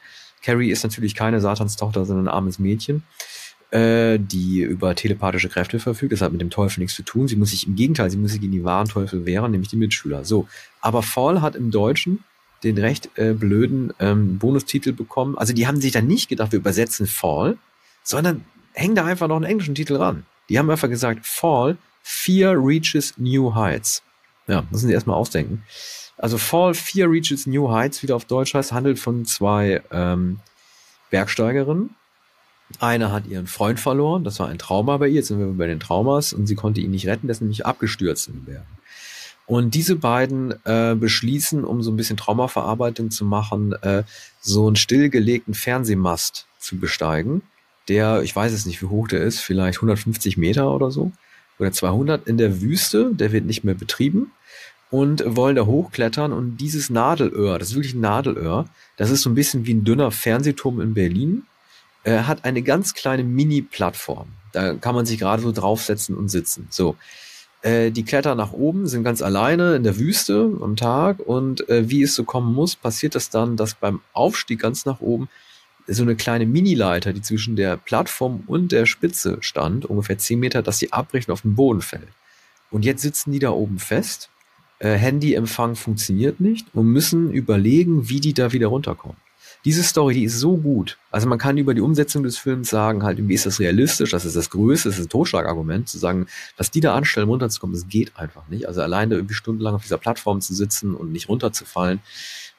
[0.42, 3.04] Carrie ist natürlich keine Satans Tochter, sondern ein armes Mädchen,
[3.70, 6.12] äh, die über telepathische Kräfte verfügt.
[6.12, 7.28] Das hat mit dem Teufel nichts zu tun.
[7.28, 9.76] Sie muss sich im Gegenteil, sie muss sich gegen die wahren Teufel wehren, nämlich die
[9.76, 10.24] Mitschüler.
[10.24, 10.48] So,
[10.80, 12.24] aber Fall hat im Deutschen
[12.64, 15.36] den recht äh, blöden ähm, Bonustitel bekommen.
[15.38, 17.56] Also die haben sich dann nicht gedacht, wir übersetzen Fall,
[18.02, 20.24] sondern hängen da einfach noch einen englischen Titel ran.
[20.48, 24.02] Die haben einfach gesagt, Fall Fear Reaches New Heights.
[24.46, 25.62] Ja, müssen Sie erstmal ausdenken.
[26.18, 30.40] Also Fall Fear Reaches New Heights, wieder auf Deutsch heißt, handelt von zwei ähm,
[31.10, 31.90] Bergsteigerinnen.
[32.78, 35.66] Eine hat ihren Freund verloren, das war ein Trauma bei ihr, jetzt sind wir bei
[35.66, 38.78] den Traumas und sie konnte ihn nicht retten, der ist nämlich abgestürzt in den Bergen.
[39.46, 44.04] Und diese beiden äh, beschließen, um so ein bisschen Traumaverarbeitung zu machen, äh,
[44.40, 47.42] so einen stillgelegten Fernsehmast zu besteigen,
[47.88, 51.12] der, ich weiß es nicht, wie hoch der ist, vielleicht 150 Meter oder so
[51.58, 54.32] oder 200 in der Wüste, der wird nicht mehr betrieben
[54.90, 59.30] und wollen da hochklettern und dieses Nadelöhr, das ist wirklich ein Nadelöhr, das ist so
[59.30, 61.44] ein bisschen wie ein dünner Fernsehturm in Berlin,
[62.04, 64.28] äh, hat eine ganz kleine Mini-Plattform.
[64.52, 66.66] Da kann man sich gerade so draufsetzen und sitzen.
[66.70, 66.96] So.
[67.62, 71.88] Äh, die klettern nach oben, sind ganz alleine in der Wüste am Tag und äh,
[71.88, 75.28] wie es so kommen muss, passiert das dann, dass beim Aufstieg ganz nach oben
[75.86, 80.62] so eine kleine Mini-Leiter, die zwischen der Plattform und der Spitze stand, ungefähr 10 Meter,
[80.62, 82.08] dass sie abbricht und auf den Boden fällt.
[82.70, 84.30] Und jetzt sitzen die da oben fest,
[84.78, 89.16] äh, Handyempfang funktioniert nicht und müssen überlegen, wie die da wieder runterkommen.
[89.64, 90.98] Diese Story, die ist so gut.
[91.12, 94.10] Also man kann über die Umsetzung des Films sagen, halt, wie ist das realistisch?
[94.10, 97.74] Das ist das Größte, das ist ein Totschlagargument, zu sagen, was die da anstellen, runterzukommen,
[97.74, 98.66] das geht einfach nicht.
[98.66, 102.00] Also alleine irgendwie stundenlang auf dieser Plattform zu sitzen und nicht runterzufallen,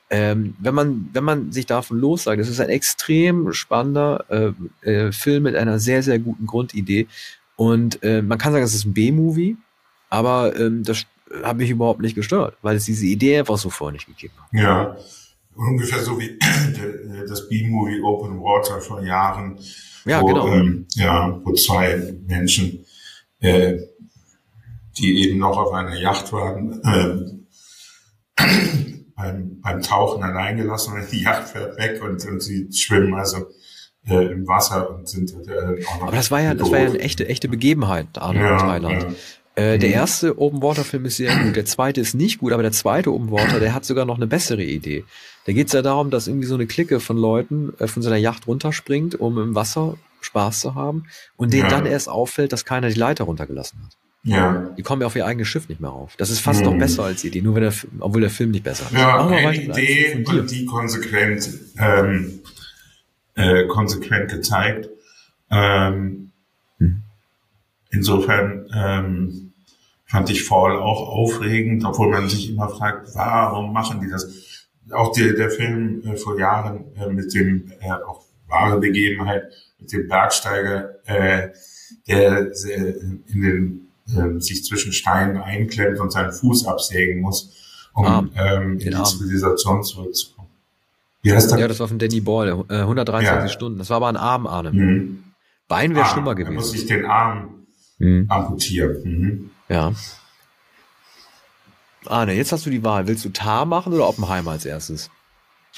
[0.10, 5.12] ähm, wenn man wenn man sich davon lossagt, es ist ein extrem spannender äh, äh,
[5.12, 7.08] Film mit einer sehr sehr guten Grundidee
[7.56, 9.58] und äh, man kann sagen, es ist ein B-Movie,
[10.10, 11.06] aber ähm, das
[11.44, 14.48] habe mich überhaupt nicht gestört, weil es diese Idee einfach so vorher nicht gegeben hat.
[14.52, 14.98] Ja,
[15.56, 16.38] ungefähr so wie
[17.28, 19.58] das B-Movie Open Water vor Jahren,
[20.06, 20.48] ja, wo, genau.
[20.48, 22.86] ähm, ja, wo zwei Menschen,
[23.40, 23.78] äh,
[24.98, 27.40] die eben noch auf einer Yacht waren,
[28.38, 28.44] äh,
[29.16, 33.48] beim, beim Tauchen allein gelassen und die Yacht fährt weg und, und sie schwimmen also
[34.08, 36.90] äh, im Wasser und sind äh, auch noch Aber das war ja, das war ja
[36.90, 39.04] eine echte, echte Begebenheit, Arno ja, in Thailand.
[39.04, 39.64] Ja.
[39.64, 39.96] Äh, der mhm.
[39.96, 43.14] erste Open Water Film ist sehr gut, der zweite ist nicht gut, aber der zweite
[43.14, 45.06] Open Water, der hat sogar noch eine bessere Idee.
[45.46, 48.10] Da geht es ja darum, dass irgendwie so eine Clique von Leuten äh, von so
[48.10, 51.70] einer Yacht runterspringt, um im Wasser Spaß zu haben und denen ja.
[51.70, 53.98] dann erst auffällt, dass keiner die Leiter runtergelassen hat.
[54.26, 54.70] Ja.
[54.78, 56.16] Die kommen ja auf ihr eigenes Schiff nicht mehr auf.
[56.16, 56.72] Das ist fast mhm.
[56.72, 58.94] noch besser als die Idee, nur wenn der, obwohl der Film nicht besser ist.
[58.94, 62.40] Ja, eine Idee und die konsequent, ähm,
[63.36, 64.90] äh, konsequent gezeigt.
[65.52, 66.32] Ähm,
[66.80, 67.02] hm.
[67.92, 69.54] Insofern ähm,
[70.06, 74.70] fand ich Fall auch aufregend, obwohl man sich immer fragt, warum machen die das?
[74.92, 79.44] Auch der, der Film äh, vor Jahren äh, mit dem äh, auch wahre Begebenheit
[79.80, 81.50] mit dem Bergsteiger, äh,
[82.08, 82.94] der äh,
[83.28, 87.52] in den äh, sich zwischen Steinen einklemmt und seinen Fuß absägen muss,
[87.94, 88.32] um Arm.
[88.36, 89.06] ähm, in die Arm.
[89.06, 90.50] Zivilisation zurückzukommen.
[91.22, 91.60] Wie heißt das?
[91.60, 93.48] Ja, das war von Danny Ball, äh, 123 ja.
[93.48, 93.80] Stunden.
[93.80, 94.72] Das war aber ein Arm, Arne.
[94.72, 95.24] Mhm.
[95.68, 96.56] Bein wäre schlimmer gewesen.
[96.56, 97.66] Da muss ich den Arm
[97.98, 98.26] mhm.
[98.30, 98.98] amputieren.
[99.04, 99.50] Mhm.
[99.70, 99.94] Ja.
[102.06, 103.08] Arne, jetzt hast du die Wahl.
[103.08, 105.10] Willst du Tar machen oder Oppenheimer als erstes?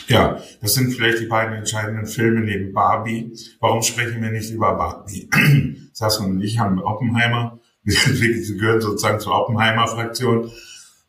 [0.07, 3.31] Ja, das sind vielleicht die beiden entscheidenden Filme neben Barbie.
[3.59, 5.29] Warum sprechen wir nicht über Barbie?
[5.93, 7.59] Sascha und ich haben Oppenheimer.
[7.85, 10.51] Wir gehören sozusagen zur Oppenheimer-Fraktion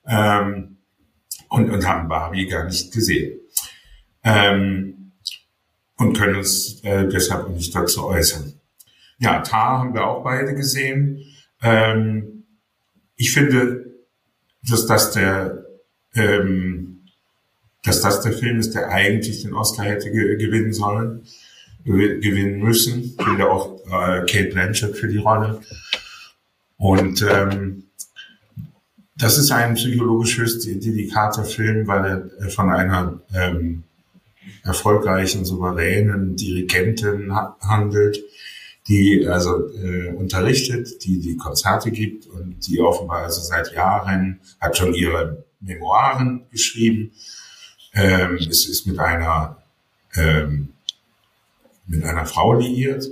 [0.07, 0.77] ähm,
[1.49, 3.41] und, und haben Barbie gar nicht gesehen.
[4.23, 5.13] Ähm,
[5.97, 8.53] und können uns äh, deshalb nicht dazu äußern.
[9.19, 11.25] Ja, Tar haben wir auch beide gesehen.
[11.63, 12.45] Ähm,
[13.17, 13.87] ich finde,
[14.63, 15.65] dass das der
[16.15, 16.97] ähm,
[17.87, 21.23] dass das der Film ist, der eigentlich den Oscar hätte ge gewinnen sollen,
[21.85, 23.15] gewinnen müssen.
[23.19, 25.61] Ich finde auch äh, Kate Blanchett für die Rolle.
[26.79, 27.85] Und ähm,
[29.17, 33.85] das ist ein psychologisch höchst delikater Film, weil er von einer ähm,
[34.63, 38.19] erfolgreichen, souveränen Dirigentin ha handelt,
[38.89, 44.77] die also äh, unterrichtet, die die Konzerte gibt und die offenbar also seit Jahren hat
[44.77, 47.13] schon ihre Memoiren geschrieben
[47.97, 49.57] ähm, es ist mit einer,
[50.15, 50.69] ähm,
[51.87, 53.09] mit einer Frau liiert.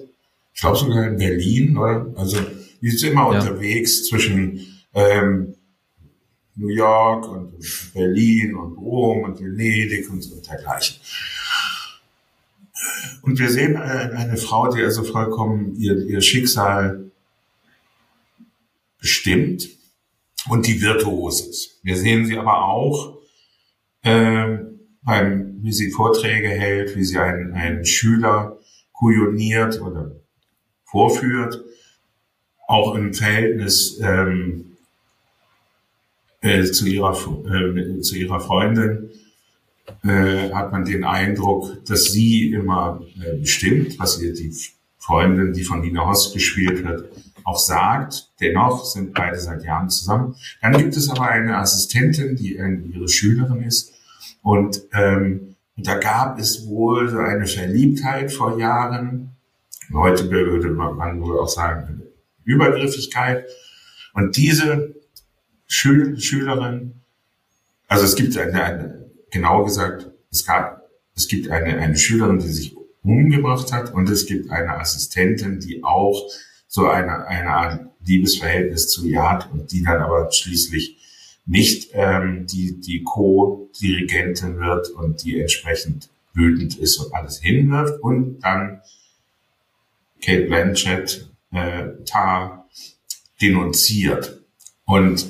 [0.55, 2.07] Ich glaube sogar in Berlin, oder?
[2.17, 2.37] Also,
[2.85, 3.41] die ist immer ja.
[3.41, 4.61] unterwegs zwischen
[4.93, 5.55] ähm,
[6.55, 7.55] New York und
[7.95, 11.01] Berlin und Rom und Venedig und, und dergleichen.
[13.23, 17.11] Und wir sehen eine Frau, die also vollkommen ihr, ihr Schicksal
[19.01, 19.67] bestimmt
[20.51, 21.81] und die virtuos ist.
[21.83, 23.17] Wir sehen sie aber auch
[24.03, 28.59] ähm, beim, wie sie Vorträge hält, wie sie einen, einen Schüler
[28.93, 30.21] kujoniert oder
[30.85, 31.64] vorführt,
[32.67, 34.77] auch im Verhältnis ähm,
[36.41, 39.11] äh, zu, ihrer, äh, zu ihrer Freundin
[40.05, 44.55] äh, hat man den Eindruck, dass sie immer äh, bestimmt, was ihr die
[44.99, 47.11] Freundin, die von Nina Hoss gespielt wird,
[47.45, 48.31] auch sagt.
[48.41, 50.35] Dennoch sind beide seit Jahren zusammen.
[50.63, 53.95] Dann gibt es aber eine Assistentin, die ihre Schülerin ist,
[54.45, 59.31] und ähm, da gab es wohl so eine Verliebtheit vor Jahren.
[59.93, 62.03] Heute würde man wohl auch sagen,
[62.45, 63.47] Übergriffigkeit.
[64.13, 64.95] Und diese
[65.67, 67.01] Schül Schülerin,
[67.89, 72.49] also es gibt eine, eine, genau gesagt, es gab, es gibt eine, eine Schülerin, die
[72.49, 76.23] sich umgebracht hat und es gibt eine Assistentin, die auch
[76.69, 80.99] so eine, eine Art Liebesverhältnis zu ihr hat und die dann aber schließlich
[81.47, 88.41] nicht ähm, die, die Co-Dirigentin wird und die entsprechend wütend ist und alles hinwirft und
[88.41, 88.81] dann
[90.23, 92.69] Kate Blanchett äh, Tar
[93.41, 94.41] denunziert.
[94.85, 95.27] Und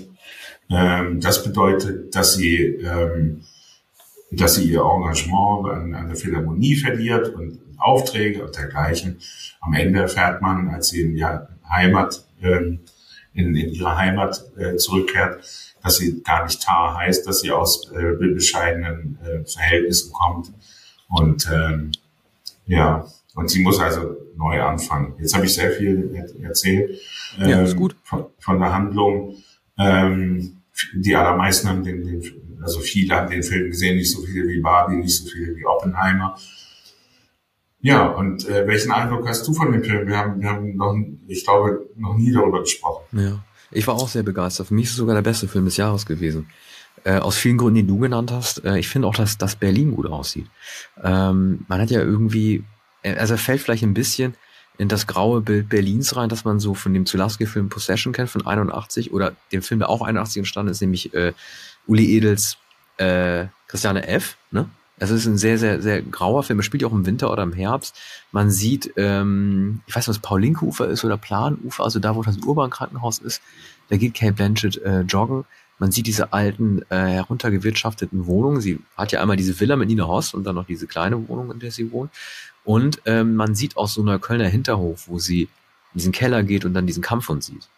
[0.71, 3.43] ähm, das bedeutet, dass sie, ähm,
[4.31, 9.19] dass sie ihr Engagement an, an der Philharmonie verliert und Aufträge und dergleichen.
[9.61, 11.25] Am Ende erfährt man, als sie in die
[11.69, 12.81] Heimat, ähm,
[13.35, 15.45] in, in ihre Heimat äh, zurückkehrt,
[15.83, 20.53] dass sie gar nicht Tar heißt, dass sie aus äh, bescheidenen äh, Verhältnissen kommt.
[21.09, 21.93] Und ähm,
[22.67, 25.15] ja, und sie muss also neu anfangen.
[25.19, 27.01] Jetzt habe ich sehr viel erzählt
[27.39, 27.97] ähm, ja, ist gut.
[28.03, 29.37] Von, von der Handlung.
[29.79, 30.63] Ähm,
[30.95, 32.23] die allermeisten haben den, den,
[32.63, 35.67] also viele haben den Film gesehen, nicht so viele wie Barbie, nicht so viele wie
[35.67, 36.37] Oppenheimer.
[37.81, 40.07] Ja, und äh, welchen Eindruck hast du von dem Film?
[40.07, 43.05] Wir haben, wir haben noch, ich glaube, noch nie darüber gesprochen.
[43.13, 43.45] Ja.
[43.71, 44.69] Ich war auch sehr begeistert.
[44.69, 46.49] Für mich ist es sogar der beste Film des Jahres gewesen.
[47.03, 48.65] Äh, aus vielen Gründen, die du genannt hast.
[48.65, 50.47] Äh, ich finde auch, dass, dass Berlin gut aussieht.
[51.03, 52.63] Ähm, man hat ja irgendwie, äh,
[53.05, 54.35] also er fällt vielleicht ein bisschen
[54.79, 58.47] in das graue Bild Berlins rein, das man so von dem Zulaski-Film Possession kennt, von
[58.47, 61.33] 81, oder dem Film, der auch 81 entstanden ist, nämlich äh,
[61.87, 62.57] Uli Edels
[62.97, 64.69] äh, Christiane F., ne?
[64.97, 66.61] Es ist ein sehr, sehr, sehr grauer Film.
[66.61, 67.97] Er spielt ja auch im Winter oder im Herbst.
[68.31, 72.39] Man sieht, ähm, ich weiß nicht, was Paulinke-Ufer ist oder Planufer, also da, wo das
[72.39, 73.43] Urban-Krankenhaus ist.
[73.89, 75.45] Da geht Kate Blanchett äh, joggen.
[75.79, 78.61] Man sieht diese alten, äh, heruntergewirtschafteten Wohnungen.
[78.61, 81.51] Sie hat ja einmal diese Villa mit Nina Hoss und dann noch diese kleine Wohnung,
[81.51, 82.11] in der sie wohnt.
[82.65, 86.65] Und ähm, man sieht auch so einer Kölner Hinterhof, wo sie in diesen Keller geht
[86.65, 87.69] und dann diesen Kampfhund sieht.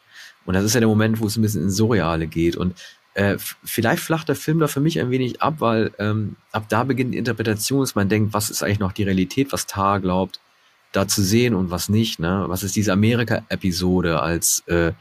[0.44, 2.56] Und das ist ja der Moment, wo es ein bisschen ins Surreale geht.
[2.56, 2.74] Und
[3.14, 6.84] äh, vielleicht flacht der Film da für mich ein wenig ab, weil ähm, ab da
[6.84, 10.38] beginnt die Interpretation, dass man denkt, was ist eigentlich noch die Realität, was Tar glaubt,
[10.92, 12.20] da zu sehen und was nicht.
[12.20, 12.44] Ne?
[12.46, 14.92] Was ist diese Amerika-Episode, als äh,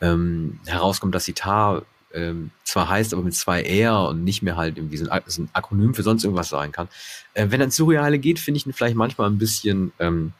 [0.00, 1.82] ähm, herauskommt, dass die Tar
[2.14, 5.42] ähm, zwar heißt, aber mit zwei R und nicht mehr halt irgendwie so ein, so
[5.42, 6.88] ein Akronym für sonst irgendwas sein kann.
[7.34, 10.32] Äh, wenn er ins Surreale geht, finde ich ihn vielleicht manchmal ein bisschen, ähm,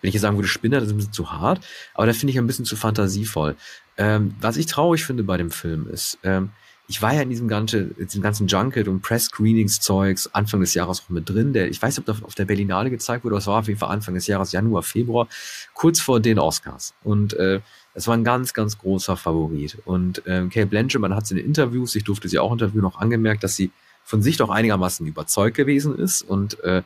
[0.00, 2.32] wenn ich jetzt sagen würde, Spinner, das ist ein bisschen zu hart, aber da finde
[2.32, 3.56] ich ein bisschen zu fantasievoll.
[3.96, 6.50] Ähm, was ich traurig finde bei dem Film ist, ähm,
[6.90, 11.10] ich war ja in diesem, ganze, diesem ganzen Junket und Press-Screenings-Zeugs Anfang des Jahres auch
[11.10, 11.52] mit drin.
[11.52, 13.68] Der, ich weiß nicht, ob das auf der Berlinale gezeigt wurde, aber es war auf
[13.68, 15.28] jeden Fall Anfang des Jahres, Januar, Februar,
[15.74, 16.94] kurz vor den Oscars.
[17.04, 17.60] Und äh,
[17.98, 19.76] es war ein ganz, ganz großer Favorit.
[19.84, 22.82] Und ähm, Kate Blanchett, man hat sie in den Interviews, ich durfte sie auch interviewen,
[22.82, 23.72] noch angemerkt, dass sie
[24.04, 26.82] von sich doch einigermaßen überzeugt gewesen ist und äh,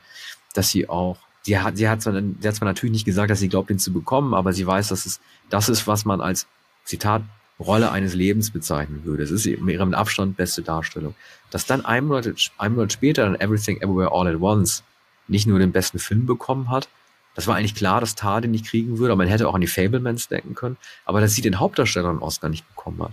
[0.55, 3.40] dass sie auch, sie hat, sie hat zwar, sie hat zwar natürlich nicht gesagt, dass
[3.40, 5.20] sie glaubt, ihn zu bekommen, aber sie weiß, dass es
[5.51, 6.46] das ist, was man als
[6.85, 7.22] Zitat
[7.61, 9.22] Rolle eines Lebens bezeichnen würde.
[9.22, 11.14] Es ist mit ihrem Abstand beste Darstellung.
[11.51, 14.83] Dass dann ein Monat, ein Monat später dann Everything Everywhere All at Once
[15.29, 16.88] nicht nur den besten Film bekommen hat,
[17.35, 19.61] das war eigentlich klar, dass Tar den nicht kriegen würde, aber man hätte auch an
[19.61, 23.12] die Fablemans denken können, aber dass sie den Hauptdarsteller einen Oscar nicht bekommen hat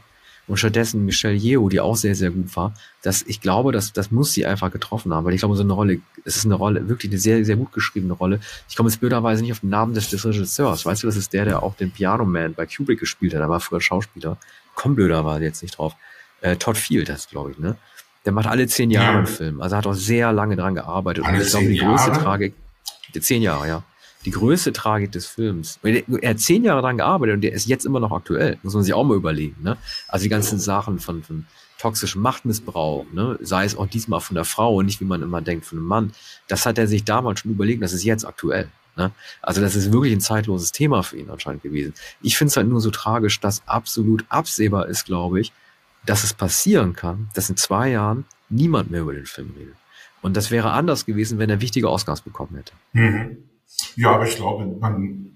[0.50, 2.74] und stattdessen Michelle Yeoh, die auch sehr, sehr gut war.
[3.04, 5.74] Das, ich glaube, das, das muss sie einfach getroffen haben, weil ich glaube, so eine
[5.74, 8.40] Rolle, es ist eine Rolle, wirklich eine sehr, sehr gut geschriebene Rolle.
[8.68, 10.88] Ich komme jetzt blöderweise nicht auf den Namen des, des Regisseurs.
[10.88, 13.42] Weißt du, das ist der, der auch den Piano Man bei Kubrick gespielt hat.
[13.42, 14.38] Der war früher Schauspieler.
[14.74, 15.96] Komm blöderweise jetzt nicht drauf.
[16.42, 17.76] Äh, Todd Field, das glaube ich, ne?
[18.26, 19.18] Der macht alle zehn Jahre ja.
[19.20, 19.62] einen Film.
[19.62, 21.26] Also hat auch sehr lange dran gearbeitet.
[21.26, 22.54] Alle und ich glaube, die größte Tragik,
[23.22, 23.84] zehn Jahre, ja
[24.26, 25.80] die größte Tragik des Films.
[25.84, 28.58] Er hat zehn Jahre daran gearbeitet und der ist jetzt immer noch aktuell.
[28.64, 29.56] Muss man sich auch mal überlegen.
[29.64, 29.78] Ne?
[30.08, 31.46] Also die ganzen Sachen von, von
[31.78, 33.40] toxischem Machtmissbrauch, ne?
[33.42, 35.88] sei es auch diesmal von der Frau und nicht, wie man immer denkt, von einem
[35.88, 36.12] Mann.
[36.48, 38.70] Das hat er sich damals schon überlegt, das ist jetzt aktuell.
[38.98, 39.12] Ne?
[39.42, 41.94] Also das ist wirklich ein zeitloses Thema für ihn anscheinend gewesen.
[42.22, 45.54] Ich finde es halt nur so tragisch, dass absolut absehbar ist, glaube ich,
[46.06, 49.76] dass es passieren kann, dass in zwei Jahren niemand mehr über den Film redet.
[50.22, 52.74] Und das wäre anders gewesen, wenn er wichtige Oscars bekommen hätte.
[52.92, 53.49] Mhm.
[53.96, 55.32] Ja, aber ich glaube, man,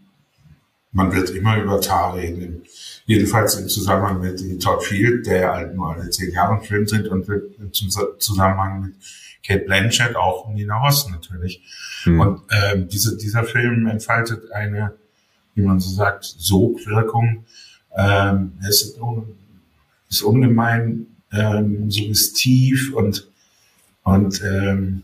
[0.92, 2.64] man wird immer über Tar reden.
[3.06, 7.08] Jedenfalls im Zusammenhang mit Todd Field, der halt nur alle zehn Jahre im Film sind
[7.08, 8.96] und im Zusammenhang mit
[9.46, 11.62] Kate Blanchett auch Nina Hoss natürlich.
[12.06, 12.20] Mhm.
[12.20, 14.94] Und ähm, diese, dieser Film entfaltet eine,
[15.56, 17.46] wie man so sagt, Sogwirkung.
[17.96, 19.00] Ähm, es ist,
[20.10, 23.28] ist ungemein ähm, suggestiv und,
[24.04, 25.04] und ähm,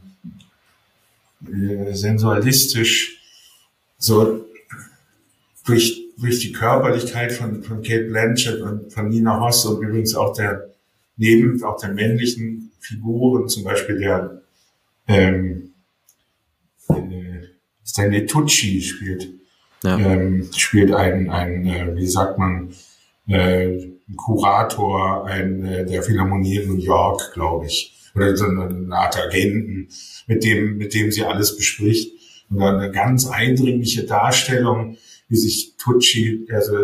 [1.46, 3.19] äh, sensualistisch
[4.00, 4.46] so
[5.66, 10.34] durch, durch die Körperlichkeit von, von Kate Blanchett und von Nina Hoss und übrigens auch
[10.34, 10.70] der,
[11.18, 14.42] neben auch der männlichen Figuren, zum Beispiel der
[15.08, 15.74] ähm,
[16.90, 16.96] äh,
[17.86, 19.30] Stanley Tucci spielt,
[19.84, 20.00] ja.
[20.00, 22.74] ähm, spielt ein, ein äh, wie sagt man,
[23.28, 29.18] äh, Kurator ein, äh, der Philharmonie in New York, glaube ich, oder so eine Art
[29.20, 29.90] Agenten,
[30.26, 32.19] mit dem, mit dem sie alles bespricht
[32.52, 36.76] eine ganz eindringliche Darstellung, wie sich Tucci also,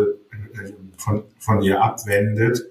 [0.96, 2.62] von, von ihr abwendet,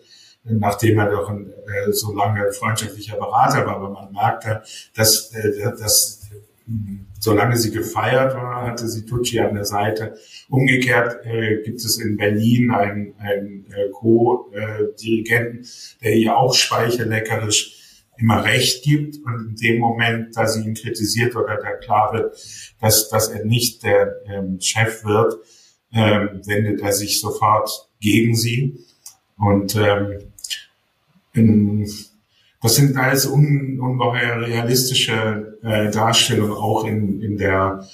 [0.43, 3.77] nachdem er doch ein, äh, so lange freundschaftlicher Berater war.
[3.77, 4.61] Aber man merkte,
[4.93, 6.21] dass, äh, dass
[7.19, 10.15] solange sie gefeiert war, hatte sie Tucci an der Seite.
[10.49, 15.65] Umgekehrt äh, gibt es in Berlin einen, einen Co-Dirigenten,
[16.01, 17.84] der ihr auch speichelleckerisch
[18.17, 22.37] immer recht gibt und in dem Moment, da sie ihn kritisiert oder da klar wird,
[22.79, 25.35] dass, dass er nicht der ähm, Chef wird,
[25.93, 28.79] ähm, wendet er sich sofort gegen sie.
[29.37, 30.19] Und ähm,
[32.61, 37.87] das sind alles un, ungeheuer realistische äh, Darstellungen, auch in, in, der,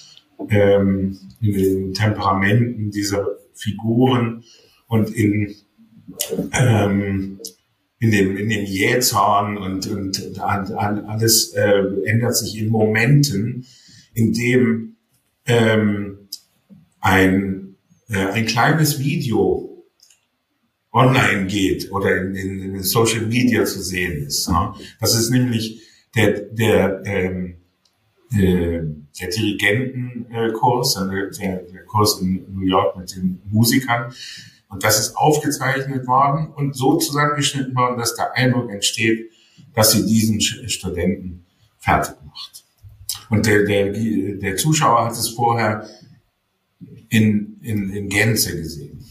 [0.50, 4.44] ähm, in den Temperamenten dieser Figuren
[4.88, 5.56] und in
[6.54, 7.40] ähm,
[8.02, 13.68] in dem, in dem Jähzorn und, und alles äh, ändert sich in Momenten,
[14.16, 14.96] in dem
[15.46, 16.28] ähm,
[17.00, 17.76] ein,
[18.10, 19.86] äh, ein kleines Video
[20.92, 24.50] online geht oder in, in, in Social Media zu sehen ist.
[24.50, 24.74] Ne?
[25.00, 27.58] Das ist nämlich der, der, ähm,
[28.32, 28.82] äh,
[29.20, 34.12] der Dirigentenkurs, äh, der, der Kurs in New York mit den Musikern,
[34.72, 39.30] und das ist aufgezeichnet worden und so zusammengeschnitten worden, dass der Eindruck entsteht,
[39.76, 41.46] dass sie diesen Studenten
[41.78, 42.64] fertig macht.
[43.30, 45.86] Und der, der, der Zuschauer hat es vorher
[47.10, 49.06] in, in, in Gänze gesehen.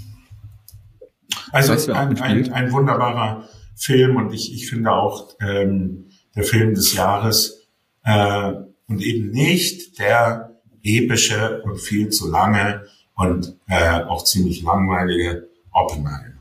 [1.53, 3.47] Also weißt du, ein, ein, ein wunderbarer
[3.77, 7.69] Film und ich, ich finde auch ähm, der Film des Jahres
[8.05, 8.53] äh,
[8.89, 16.33] und eben nicht der epische und viel zu lange und äh, auch ziemlich langweilige Oppenheimer.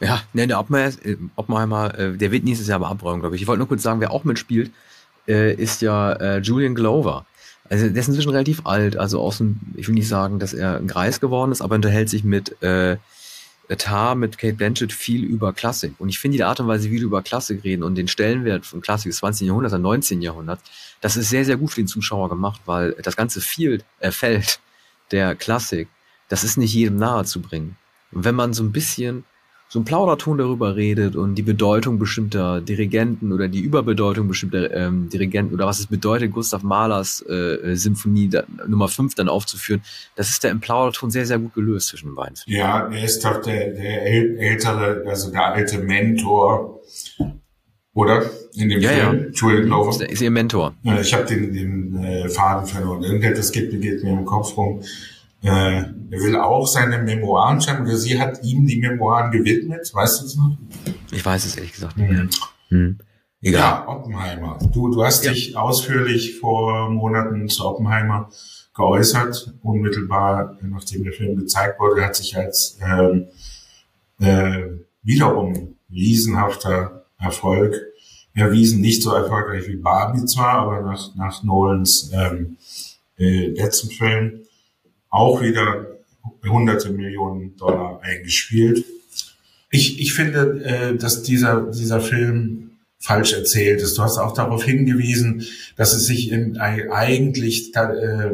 [0.00, 3.42] Ja, ne, der Oppenheimer, äh, Oppenheimer äh, der wird nächstes Jahr aber abräumen, glaube ich.
[3.42, 4.70] Ich wollte nur kurz sagen, wer auch mitspielt,
[5.26, 7.26] äh, ist ja Julian Glover.
[7.68, 10.76] Also der ist inzwischen relativ alt, also aus dem, ich will nicht sagen, dass er
[10.76, 12.96] ein Greis geworden ist, aber unterhält sich mit äh,
[13.74, 15.94] Tar, mit Kate Blanchett viel über Klassik.
[15.98, 18.64] Und ich finde die Art und Weise, wie du über Klassik reden und den Stellenwert
[18.64, 19.48] von Klassik des 20.
[19.48, 20.22] Jahrhunderts an 19.
[20.22, 20.62] Jahrhunderts,
[21.00, 24.60] das ist sehr, sehr gut für den Zuschauer gemacht, weil das ganze Field, äh, Feld
[25.10, 25.88] der Klassik,
[26.28, 27.76] das ist nicht jedem nahe zu bringen.
[28.24, 29.24] Wenn man so ein bisschen
[29.68, 35.08] so ein Plauderton darüber redet und die Bedeutung bestimmter Dirigenten oder die Überbedeutung bestimmter ähm,
[35.08, 39.82] Dirigenten oder was es bedeutet, Gustav Mahlers äh, Symphonie da, Nummer 5 dann aufzuführen,
[40.14, 42.36] das ist da im Plauderton sehr, sehr gut gelöst zwischen den beiden.
[42.46, 46.80] Ja, er ist doch der, der ältere, also der alte Mentor
[47.92, 48.30] Oder?
[48.54, 49.24] In dem ja, Film?
[49.24, 49.30] Ja.
[49.32, 49.90] Julian Glover.
[49.90, 50.74] Ist, ist ihr Mentor.
[50.82, 53.02] Ja, ich habe den, den äh, Faden verloren.
[53.02, 54.82] Irgendetwas geht, geht mir im Kopf rum.
[55.42, 59.90] Äh, er will auch seine Memoiren schreiben oder sie hat ihm die Memoiren gewidmet.
[59.92, 60.56] Weißt du es noch?
[61.10, 62.28] Ich weiß es ehrlich gesagt nicht mehr.
[62.68, 62.98] Hm.
[63.42, 63.60] Egal.
[63.60, 64.58] Ja, Oppenheimer.
[64.72, 65.32] Du, du hast ja.
[65.32, 68.30] dich ausführlich vor Monaten zu Oppenheimer
[68.74, 73.28] geäußert, unmittelbar nachdem der Film gezeigt wurde, hat sich als ähm,
[74.20, 74.62] äh,
[75.02, 77.74] wiederum riesenhafter Erfolg
[78.34, 78.80] erwiesen.
[78.80, 82.56] Nicht so erfolgreich wie Barbie zwar, aber nach, nach Nolans ähm,
[83.18, 84.40] äh, letzten Film
[85.10, 85.86] auch wieder
[86.44, 88.84] hunderte Millionen Dollar eingespielt.
[89.70, 93.98] Ich, ich finde, äh, dass dieser, dieser Film falsch erzählt ist.
[93.98, 95.46] Du hast auch darauf hingewiesen,
[95.76, 98.30] dass es sich in, eigentlich, äh,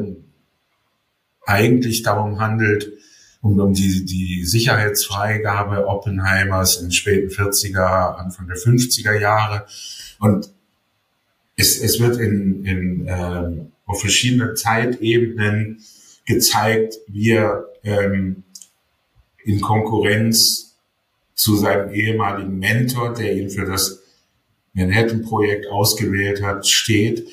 [1.45, 2.93] eigentlich darum handelt,
[3.41, 9.67] um, um die, die Sicherheitsfreigabe Oppenheimers in späten 40er, Anfang der 50er Jahre.
[10.19, 10.51] Und
[11.57, 15.83] es, es wird in, in, äh, auf verschiedenen Zeitebenen
[16.27, 18.45] gezeigt, wie er ähm,
[19.45, 20.79] in Konkurrenz
[21.35, 24.03] zu seinem ehemaligen Mentor, der ihn für das
[24.75, 27.29] Manhattan-Projekt ausgewählt hat, steht.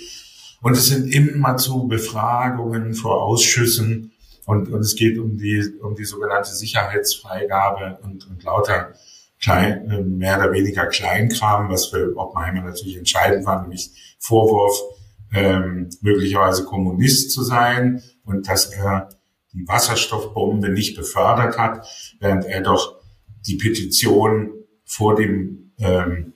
[0.62, 4.12] Und es sind immer zu Befragungen vor Ausschüssen
[4.46, 8.94] und, und es geht um die, um die sogenannte Sicherheitsfreigabe und, und lauter
[9.40, 14.76] klein, äh, mehr oder weniger Kleinkram, was für Oppenheimer natürlich entscheidend war, nämlich Vorwurf,
[15.34, 19.10] ähm, möglicherweise Kommunist zu sein und dass er
[19.54, 21.88] die Wasserstoffbombe nicht befördert hat,
[22.20, 23.00] während er doch
[23.48, 24.52] die Petition
[24.86, 26.34] vor dem ähm,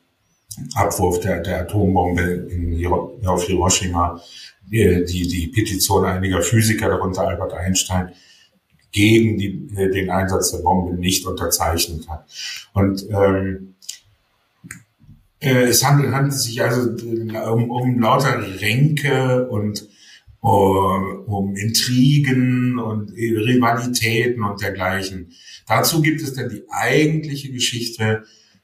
[0.75, 2.85] Abwurf der, der Atombombe in,
[3.25, 4.21] auf Hiroshima,
[4.65, 8.11] die, die, die Petition einiger Physiker, darunter Albert Einstein,
[8.91, 12.25] gegen die, den Einsatz der Bombe nicht unterzeichnet hat.
[12.73, 13.75] Und ähm,
[15.39, 16.91] äh, es handelt, handelt sich also
[17.51, 19.87] um, um lauter Ränke und
[20.43, 25.31] um, Intrigen und Rivalitäten und dergleichen.
[25.67, 28.23] Dazu gibt es dann die eigentliche Geschichte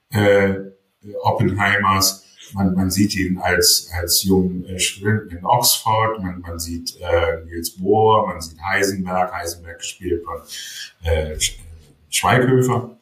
[0.09, 0.55] äh,
[1.21, 2.25] Oppenheimers.
[2.53, 4.77] Man, man sieht ihn als, als jungen äh,
[5.29, 10.41] in Oxford, man, man sieht äh, Niels Bohr, man sieht Heisenberg, Heisenberg gespielt von
[11.03, 11.37] äh,
[12.09, 12.98] Schweighöfer.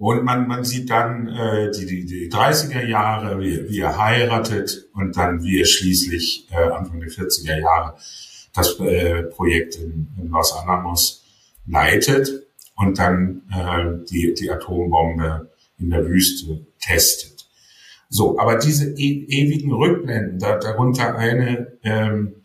[0.00, 4.88] Und man, man sieht dann äh, die, die, die 30er Jahre, wie, wie er heiratet
[4.94, 7.98] und dann wie er schließlich äh, Anfang der 40er Jahre
[8.54, 11.22] das äh, Projekt in, in Los Alamos
[11.66, 12.30] leitet
[12.76, 17.46] und dann äh, die, die Atombombe in der Wüste testet.
[18.08, 22.36] So, aber diese e ewigen Rückblenden, da, darunter eine ähm,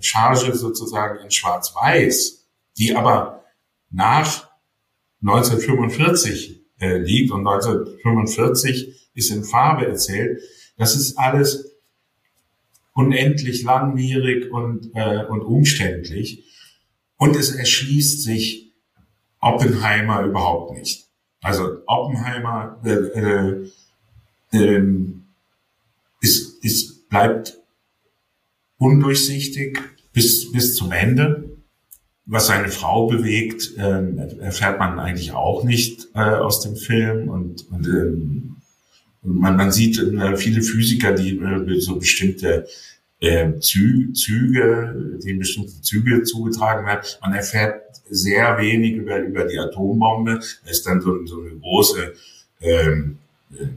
[0.00, 2.46] Charge sozusagen in Schwarz-Weiß,
[2.76, 3.42] die aber
[3.90, 4.50] nach
[5.22, 10.40] 1945 äh, liegt und 1945 ist in Farbe erzählt,
[10.76, 11.76] das ist alles
[12.94, 16.44] unendlich langwierig und, äh, und umständlich.
[17.16, 18.72] Und es erschließt sich
[19.40, 21.06] Oppenheimer überhaupt nicht.
[21.40, 23.70] Also Oppenheimer äh, äh,
[24.52, 24.82] äh,
[26.20, 27.58] ist, ist, bleibt
[28.78, 29.78] undurchsichtig
[30.12, 31.47] bis, bis zum Ende.
[32.30, 37.30] Was seine Frau bewegt, äh, erfährt man eigentlich auch nicht äh, aus dem Film.
[37.30, 38.56] Und, und ähm,
[39.22, 42.66] man, man sieht äh, viele Physiker, die äh, so bestimmte
[43.20, 47.00] äh, Zü Züge, denen bestimmte Züge zugetragen werden.
[47.22, 50.38] Man erfährt sehr wenig über, über die Atombombe.
[50.64, 52.12] Da ist dann so, so eine große,
[52.60, 53.18] ähm,
[53.52, 53.68] äh,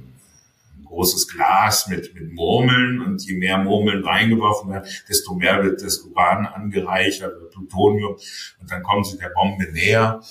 [0.92, 6.00] großes Glas mit, mit Murmeln und je mehr Murmeln reingeworfen werden, desto mehr wird das
[6.00, 8.18] Uran angereichert, Plutonium
[8.60, 10.22] und dann kommen sie der Bombe näher.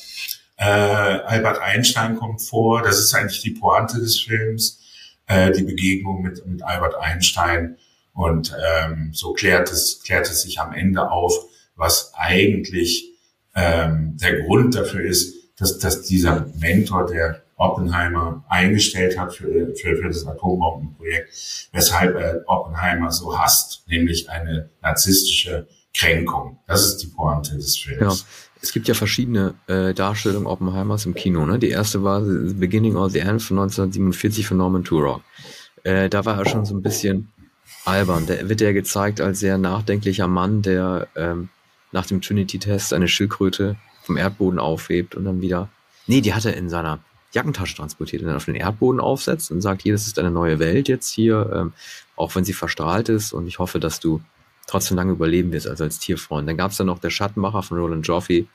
[0.56, 4.80] Äh, Albert Einstein kommt vor, das ist eigentlich die Pointe des Films,
[5.26, 7.78] äh, die Begegnung mit, mit Albert Einstein
[8.12, 11.32] und ähm, so klärt es, klärt es sich am Ende auf,
[11.74, 13.10] was eigentlich
[13.54, 19.96] ähm, der Grund dafür ist, dass, dass dieser Mentor, der Oppenheimer eingestellt hat für, für,
[19.96, 26.58] für das Atombombenprojekt, weshalb er Oppenheimer so hasst, nämlich eine narzisstische Kränkung.
[26.66, 27.98] Das ist die Pointe des Films.
[27.98, 28.14] Genau.
[28.62, 31.44] Es gibt ja verschiedene äh, Darstellungen Oppenheimers im Kino.
[31.44, 31.58] Ne?
[31.58, 35.22] Die erste war The Beginning of the End von 1947 von Norman Turok.
[35.82, 37.30] Äh, da war er schon so ein bisschen
[37.84, 38.26] albern.
[38.26, 41.50] Da wird er gezeigt als sehr nachdenklicher Mann, der ähm,
[41.92, 45.68] nach dem Trinity-Test eine Schildkröte vom Erdboden aufhebt und dann wieder.
[46.06, 47.00] Nee, die hat er in seiner
[47.32, 50.58] Jackentasche transportiert und dann auf den Erdboden aufsetzt und sagt, hier, das ist eine neue
[50.58, 51.72] Welt jetzt hier, ähm,
[52.16, 54.20] auch wenn sie verstrahlt ist und ich hoffe, dass du
[54.66, 56.48] trotzdem lange überleben wirst, also als Tierfreund.
[56.48, 58.48] Dann gab es dann noch der Schattenmacher von Roland Joffey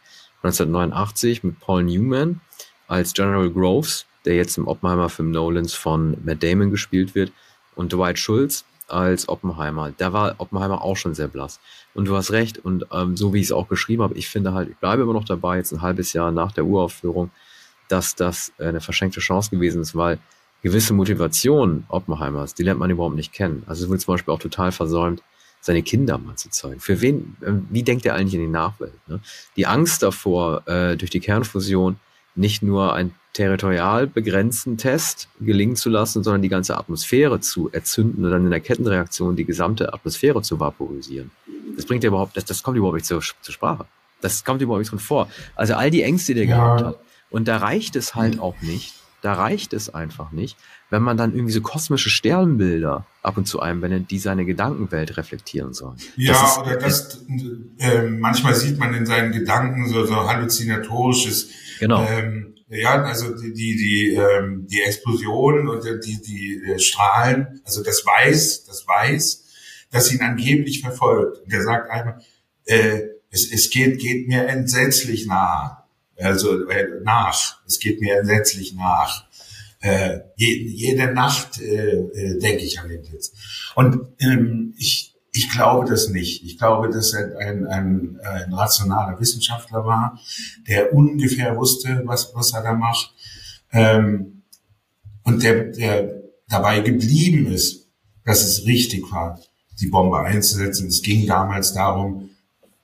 [0.43, 2.41] 1989 mit Paul Newman
[2.88, 7.32] als General Groves der jetzt im Oppenheimer-Film Nolans von Matt Damon gespielt wird,
[7.76, 9.91] und Dwight Schultz als Oppenheimer.
[9.97, 11.59] Da war Oppenheimer auch schon sehr blass.
[11.93, 14.53] Und du hast recht, und ähm, so wie ich es auch geschrieben habe, ich finde
[14.53, 17.32] halt, ich bleibe immer noch dabei, jetzt ein halbes Jahr nach der Uraufführung,
[17.88, 20.19] dass das eine verschenkte Chance gewesen ist, weil
[20.61, 23.63] gewisse Motivation Oppenheimers, die lernt man überhaupt nicht kennen.
[23.67, 25.21] Also es wurde zum Beispiel auch total versäumt,
[25.61, 26.79] seine Kinder mal zu zeigen.
[26.79, 28.93] Für wen, äh, wie denkt er eigentlich in die Nachwelt?
[29.07, 29.19] Ne?
[29.55, 31.97] Die Angst davor, äh, durch die Kernfusion
[32.36, 38.23] nicht nur einen territorial begrenzten Test gelingen zu lassen, sondern die ganze Atmosphäre zu erzünden
[38.23, 41.31] und dann in der Kettenreaktion die gesamte Atmosphäre zu vaporisieren.
[41.75, 43.86] Das bringt ja überhaupt, das, das kommt überhaupt nicht zur, zur Sprache.
[44.21, 45.29] Das kommt überhaupt nicht von vor.
[45.55, 46.55] Also all die Ängste, die er ja.
[46.55, 46.99] gehabt hat.
[47.30, 50.55] Und da reicht es halt auch nicht, da reicht es einfach nicht,
[50.91, 55.73] wenn man dann irgendwie so kosmische Sternbilder ab und zu einblendet, die seine Gedankenwelt reflektieren
[55.73, 55.97] sollen.
[56.15, 57.26] Ja, das oder das,
[57.80, 61.49] äh, manchmal sieht man in seinen Gedanken so, so halluzinatorisches.
[61.80, 62.05] Genau.
[62.07, 67.84] Ähm, ja, also die, die, die, ähm, die Explosion und die, die äh, Strahlen, also
[67.84, 69.43] das Weiß, das Weiß,
[69.91, 71.41] das ihn angeblich verfolgt.
[71.43, 72.21] Und der sagt einmal,
[72.65, 73.01] äh,
[73.32, 75.84] es, es geht, geht mir entsetzlich nah
[76.20, 77.61] also äh, nach.
[77.66, 79.26] Es geht mir entsetzlich nach.
[79.82, 83.34] Äh, je, jede Nacht äh, äh, denke ich an den Blitz.
[83.76, 86.43] Und ähm, ich, ich glaube das nicht.
[86.43, 90.20] Ich glaube, dass er ein, ein, ein rationaler Wissenschaftler war,
[90.68, 93.13] der ungefähr wusste, was, was er da macht.
[93.72, 94.43] Ähm,
[95.24, 97.89] und der, der dabei geblieben ist,
[98.24, 99.39] dass es richtig war,
[99.80, 100.88] die Bombe einzusetzen.
[100.88, 102.30] Es ging damals darum,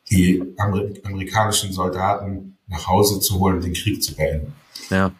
[0.09, 4.53] die amerikanischen Soldaten nach Hause zu holen und den Krieg zu beenden.
[4.89, 5.11] Ja.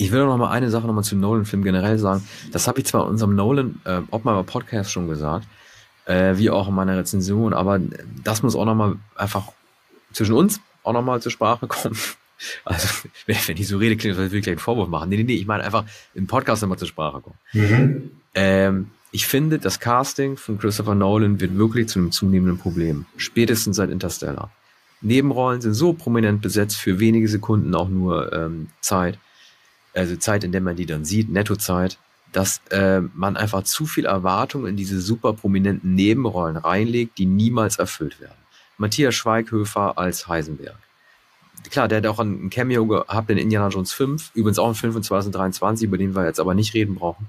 [0.00, 2.26] Ich will noch mal eine Sache noch mal zu Nolan-Film generell sagen.
[2.52, 5.46] Das habe ich zwar in unserem Nolan äh, Oppenheimer Podcast schon gesagt,
[6.06, 7.80] äh, wie auch in meiner Rezension, aber
[8.22, 9.52] das muss auch noch mal einfach
[10.12, 11.96] zwischen uns auch noch mal zur Sprache kommen.
[12.64, 12.86] Also,
[13.26, 15.08] wenn, wenn ich so rede, klingt das, als würde ich gleich einen Vorwurf machen.
[15.08, 15.84] Nee, nee, nee, ich meine einfach
[16.14, 17.36] im Podcast nochmal zur Sprache kommen.
[17.52, 18.10] Mhm.
[18.36, 23.06] Ähm, ich finde, das Casting von Christopher Nolan wird wirklich zu einem zunehmenden Problem.
[23.16, 24.52] Spätestens seit Interstellar.
[25.00, 29.18] Nebenrollen sind so prominent besetzt für wenige Sekunden auch nur ähm, Zeit,
[29.94, 31.98] also Zeit, in der man die dann sieht, Nettozeit,
[32.32, 37.78] dass äh, man einfach zu viel Erwartung in diese super prominenten Nebenrollen reinlegt, die niemals
[37.78, 38.34] erfüllt werden.
[38.76, 40.76] Matthias Schweighöfer als Heisenberg.
[41.70, 44.92] Klar, der hat auch ein Cameo gehabt in Indiana Jones 5, übrigens auch ein Film
[44.92, 47.28] von 2023, über den wir jetzt aber nicht reden brauchen.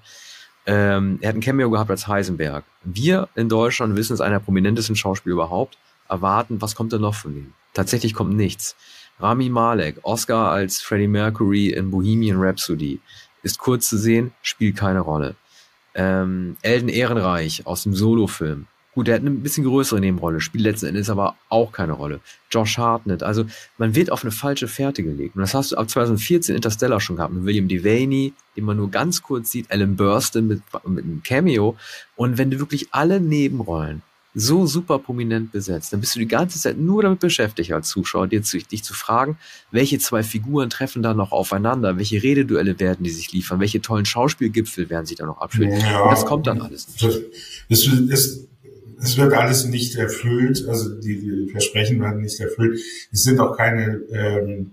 [0.65, 2.63] Ähm, er hat ein Cameo gehabt als Heisenberg.
[2.83, 5.77] Wir in Deutschland wissen es einer der prominentesten Schauspieler überhaupt,
[6.09, 7.53] erwarten, was kommt denn noch von ihm?
[7.73, 8.75] Tatsächlich kommt nichts.
[9.19, 12.99] Rami Malek, Oscar als Freddie Mercury in Bohemian Rhapsody,
[13.43, 15.35] ist kurz zu sehen, spielt keine Rolle.
[15.93, 18.67] Ähm, Elden Ehrenreich aus dem Solo-Film.
[18.95, 22.21] Gut, der hat eine bisschen größere Nebenrolle, spielt letzten Endes aber auch keine Rolle.
[22.49, 23.45] Josh Hartnett, also
[23.77, 25.35] man wird auf eine falsche Fährte gelegt.
[25.35, 28.89] Und das hast du ab 2014 Interstellar schon gehabt mit William Devaney, den man nur
[28.89, 31.77] ganz kurz sieht, Alan Burstyn mit, mit einem Cameo.
[32.15, 34.01] Und wenn du wirklich alle Nebenrollen
[34.39, 38.27] so super prominent besetzt, dann bist du die ganze Zeit nur damit beschäftigt als Zuschauer,
[38.27, 39.37] dir zu, dich zu fragen,
[39.71, 44.05] welche zwei Figuren treffen da noch aufeinander, welche Rededuelle werden die sich liefern, welche tollen
[44.05, 45.79] Schauspielgipfel werden sich da noch abspielen.
[45.79, 47.21] Ja, Und das kommt dann alles nicht.
[47.69, 48.47] Es, es,
[49.01, 52.79] es wird alles nicht erfüllt, also die, die Versprechen werden nicht erfüllt.
[53.11, 54.71] Es sind auch keine ähm,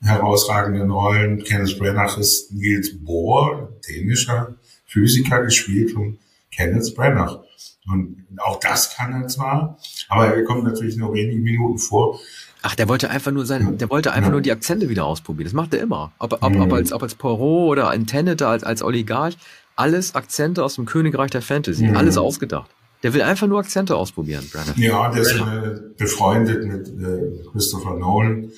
[0.00, 1.42] herausragenden Rollen.
[1.42, 4.54] Kenneth Branagh ist Niels Bohr, dänischer
[4.86, 6.18] Physiker, gespielt von
[6.52, 7.44] Kenneth Branagh.
[7.90, 9.78] Und auch das kann er zwar,
[10.08, 12.20] aber er kommt natürlich nur wenige Minuten vor.
[12.62, 14.32] Ach, der wollte einfach nur sein, der wollte einfach ja.
[14.32, 15.44] nur die Akzente wieder ausprobieren.
[15.44, 16.12] Das macht er immer.
[16.18, 16.62] Ob, ob, mhm.
[16.62, 19.36] ob, als, ob als Poirot oder ein Tenet als, als Oligarch.
[19.76, 21.86] Alles Akzente aus dem Königreich der Fantasy.
[21.86, 21.96] Mhm.
[21.96, 22.68] Alles ausgedacht.
[23.04, 24.74] Der will einfach nur Akzente ausprobieren, Brandon.
[24.76, 28.50] Ja, der ist äh, befreundet mit äh, Christopher Nolan.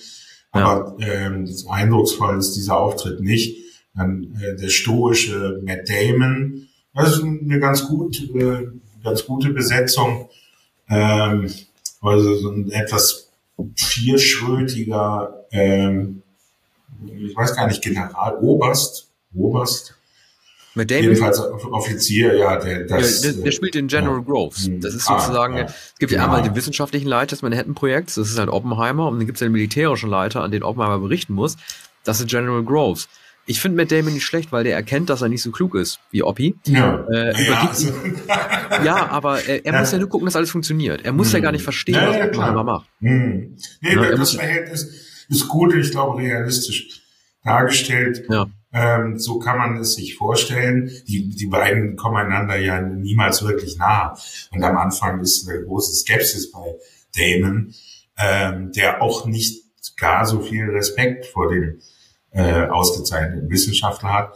[0.51, 1.07] Aber ja.
[1.07, 3.57] ähm, eindrucksvoll ist dieser Auftritt nicht.
[3.95, 6.69] Dann äh, der stoische Matt Damon.
[6.95, 8.67] Das ist eine ganz gut äh,
[9.03, 10.29] ganz gute Besetzung.
[10.89, 11.53] Ähm,
[12.01, 13.29] also so ein etwas
[13.77, 16.23] vierschrötiger, ähm,
[17.05, 19.95] ich weiß gar nicht, General, Oberst, Oberst.
[20.75, 21.05] Mit Damon?
[21.05, 24.25] Jedenfalls Offizier, ja, der, das, der, der, der spielt den General ja.
[24.25, 24.67] Groves.
[24.67, 24.81] Hm.
[24.81, 25.65] Das ist sozusagen, ah, ja.
[25.65, 29.19] es gibt ja, ja einmal den wissenschaftlichen Leiter des Manhattan-Projekts, das ist halt Oppenheimer, und
[29.19, 31.57] dann gibt es den militärischen Leiter, an den Oppenheimer berichten muss.
[32.05, 33.09] Das ist General Groves.
[33.47, 35.99] Ich finde Matt Damon nicht schlecht, weil der erkennt, dass er nicht so klug ist
[36.11, 36.55] wie Oppi.
[36.67, 37.89] Ja, äh, ja, also.
[38.85, 39.81] ja, aber er, er ja.
[39.81, 41.05] muss ja nur gucken, dass alles funktioniert.
[41.05, 41.35] Er muss hm.
[41.35, 42.51] ja gar nicht verstehen, ja, was klar.
[42.51, 42.89] immer macht.
[43.01, 43.57] Hm.
[43.81, 47.03] Nee, ja, das Verhältnis ist gut, ich glaube, realistisch
[47.45, 48.25] dargestellt.
[48.29, 48.47] Ja.
[48.73, 50.91] Ähm, so kann man es sich vorstellen.
[51.09, 54.17] Die, die beiden kommen einander ja niemals wirklich nah.
[54.53, 56.77] Und am Anfang ist eine große Skepsis bei
[57.17, 57.75] Damon,
[58.17, 59.65] ähm, der auch nicht
[59.97, 61.81] gar so viel Respekt vor dem
[62.33, 64.35] äh, ausgezeichneten Wissenschaftler hat.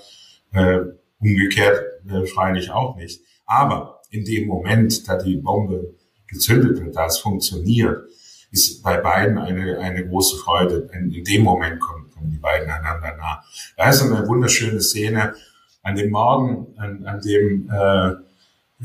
[0.53, 0.81] Äh,
[1.19, 3.21] umgekehrt äh, freilich auch nicht.
[3.47, 5.95] Aber in dem Moment, da die Bombe
[6.27, 8.09] gezündet wird, da es funktioniert,
[8.51, 10.89] ist bei beiden eine, eine große Freude.
[10.93, 13.43] In, in dem Moment kommen, kommen die beiden einander nah.
[13.77, 15.35] Da ist eine wunderschöne Szene
[15.83, 18.11] an dem Morgen, an, an dem äh,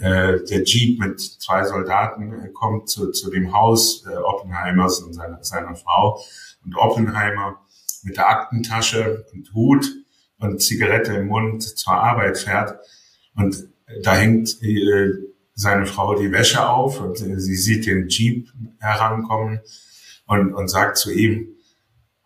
[0.02, 5.14] äh, der Jeep mit zwei Soldaten äh, kommt zu, zu dem Haus äh, Oppenheimers und
[5.14, 6.20] seiner, seiner Frau.
[6.66, 7.60] Und Oppenheimer
[8.04, 9.86] mit der Aktentasche und Hut
[10.40, 12.80] und Zigarette im Mund zur Arbeit fährt.
[13.36, 13.68] Und
[14.04, 15.12] da hängt äh,
[15.54, 19.60] seine Frau die Wäsche auf und äh, sie sieht den Jeep herankommen
[20.26, 21.50] und, und sagt zu ihm,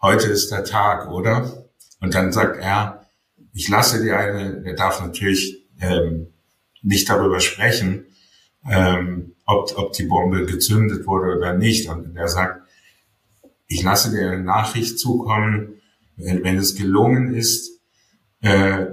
[0.01, 1.65] heute ist der Tag, oder?
[1.99, 3.07] Und dann sagt er,
[3.53, 6.28] ich lasse dir eine, er darf natürlich ähm,
[6.82, 8.05] nicht darüber sprechen,
[8.69, 11.89] ähm, ob, ob die Bombe gezündet wurde oder nicht.
[11.89, 12.61] Und er sagt,
[13.68, 15.82] ich lasse dir eine Nachricht zukommen,
[16.16, 17.82] wenn, wenn es gelungen ist,
[18.41, 18.88] äh,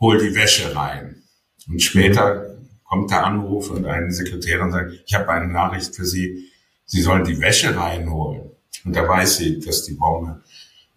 [0.00, 1.22] hol die Wäsche rein.
[1.68, 6.48] Und später kommt der Anruf und eine Sekretärin sagt, ich habe eine Nachricht für Sie,
[6.84, 8.50] Sie sollen die Wäsche reinholen.
[8.84, 10.40] Und da weiß sie, dass die Bombe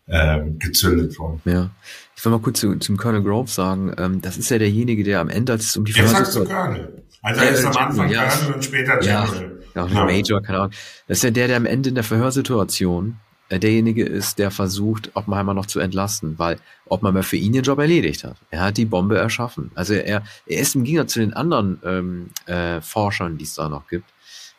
[0.08, 1.42] ähm, gezündet wurde.
[1.46, 1.70] Ja.
[2.16, 5.20] Ich will mal kurz zu, zum Colonel Grove sagen, ähm, das ist ja derjenige, der
[5.20, 7.04] am Ende, als es um die Jetzt sagst du Colonel.
[7.22, 9.42] Also er ist am Anfang ja, Colonel und später General.
[9.42, 10.74] Ja, ja, Major, keine Ahnung.
[11.08, 13.18] Das ist ja der, der am Ende in der Verhörsituation
[13.50, 17.80] äh, derjenige ist, der versucht, Oppenheimer noch zu entlasten, weil Oppenheimer für ihn den Job
[17.80, 18.38] erledigt hat.
[18.50, 19.72] Er hat die Bombe erschaffen.
[19.76, 23.68] Also er, er ist im Gegensatz zu den anderen ähm, äh, Forschern, die es da
[23.68, 24.06] noch gibt.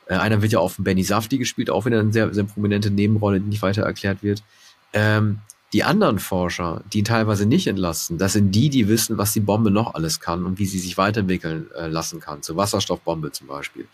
[0.07, 2.91] Äh, einer wird ja auch von Benny Safdie gespielt, auch wieder eine sehr, sehr prominente
[2.91, 4.43] Nebenrolle, die nicht weiter erklärt wird.
[4.93, 5.39] Ähm,
[5.73, 9.41] die anderen Forscher, die ihn teilweise nicht entlasten, das sind die, die wissen, was die
[9.41, 13.47] Bombe noch alles kann und wie sie sich weiterentwickeln äh, lassen kann, zur Wasserstoffbombe zum
[13.47, 13.87] Beispiel.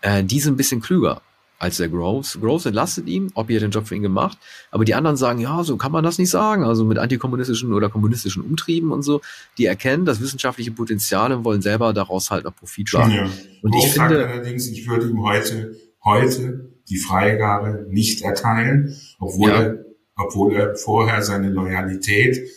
[0.00, 1.22] Äh, die sind ein bisschen klüger
[1.58, 2.38] als der Groves.
[2.40, 4.38] Groves entlastet ihn, ob er den Job für ihn gemacht,
[4.70, 7.88] aber die anderen sagen, ja, so kann man das nicht sagen, also mit antikommunistischen oder
[7.88, 9.20] kommunistischen Umtrieben und so,
[9.58, 13.12] die erkennen das wissenschaftliche Potenzial und wollen selber daraus halt noch Profit schlagen.
[13.12, 13.28] Ja.
[13.62, 15.74] Und Groves ich finde allerdings, ich würde ihm heute,
[16.04, 19.62] heute die Freigabe nicht erteilen, obwohl ja.
[19.62, 19.84] er
[20.16, 22.48] obwohl er vorher seine Loyalität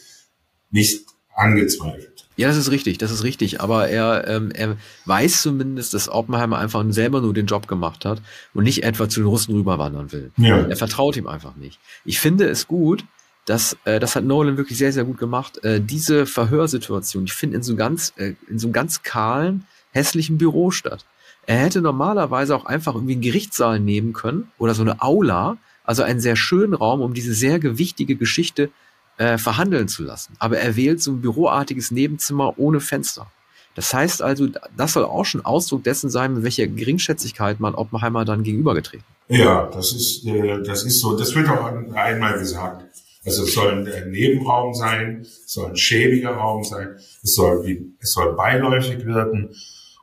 [0.70, 1.06] nicht
[1.36, 2.28] angezweifelt.
[2.36, 3.62] Ja, das ist richtig, das ist richtig.
[3.62, 8.22] Aber er, ähm, er weiß zumindest, dass Oppenheimer einfach selber nur den Job gemacht hat
[8.54, 10.32] und nicht etwa zu den Russen rüberwandern will.
[10.38, 10.60] Ja.
[10.60, 11.80] Er vertraut ihm einfach nicht.
[12.06, 13.04] Ich finde es gut,
[13.46, 15.64] dass äh, das hat Nolan wirklich sehr, sehr gut gemacht.
[15.64, 20.38] Äh, diese Verhörsituation, ich finde in so ganz, äh, in so einem ganz kahlen, hässlichen
[20.38, 21.06] Büro statt.
[21.48, 25.58] Er hätte normalerweise auch einfach irgendwie einen Gerichtssaal nehmen können oder so eine Aula,
[25.88, 28.70] also einen sehr schönen Raum, um diese sehr gewichtige Geschichte
[29.18, 30.36] äh, verhandeln zu lassen.
[30.38, 33.32] Aber er wählt so ein büroartiges Nebenzimmer ohne Fenster.
[33.74, 38.26] Das heißt also, das soll auch schon Ausdruck dessen sein, mit welcher Geringschätzigkeit man Oppenheimer
[38.26, 39.06] dann gegenübergetreten.
[39.30, 41.18] Ja, das ist, äh, das ist so.
[41.18, 42.86] Das wird auch einmal gesagt.
[43.26, 47.94] Also es soll ein Nebenraum sein, es soll ein schäbiger Raum sein, es soll, wie,
[48.00, 49.50] es soll beiläufig wirken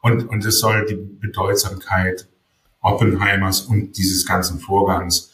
[0.02, 2.28] und, und es soll die Bedeutsamkeit
[2.82, 5.33] Oppenheimers und dieses ganzen Vorgangs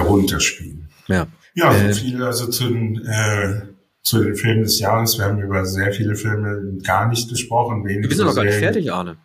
[0.00, 0.88] herunterspielen.
[1.08, 1.26] Ja.
[1.54, 3.62] Ja, so äh, viel also zu den, äh,
[4.02, 5.18] zu den Filmen des Jahres.
[5.18, 7.84] Wir haben über sehr viele Filme gar nicht gesprochen.
[7.84, 9.16] Wir sind noch gar nicht fertig, Arne.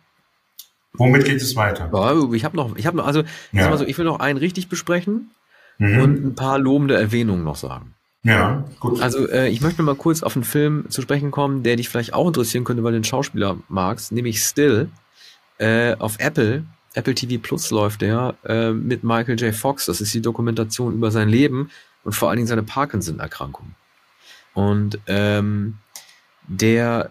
[0.94, 1.90] Womit geht es weiter?
[2.32, 3.22] ich habe noch, ich habe noch, also
[3.52, 3.68] ja.
[3.68, 5.30] mal so, ich will noch einen richtig besprechen
[5.78, 6.00] mhm.
[6.00, 7.94] und ein paar lobende Erwähnungen noch sagen.
[8.22, 9.00] Ja, gut.
[9.00, 12.12] Also äh, ich möchte mal kurz auf einen Film zu sprechen kommen, der dich vielleicht
[12.12, 14.88] auch interessieren könnte, weil du den Schauspieler magst, nämlich Still
[15.58, 16.64] äh, auf Apple
[16.96, 19.54] Apple TV Plus läuft der äh, mit Michael J.
[19.54, 19.86] Fox.
[19.86, 21.70] Das ist die Dokumentation über sein Leben
[22.04, 23.74] und vor allen Dingen seine Parkinson-Erkrankung.
[24.54, 25.76] Und ähm,
[26.48, 27.10] der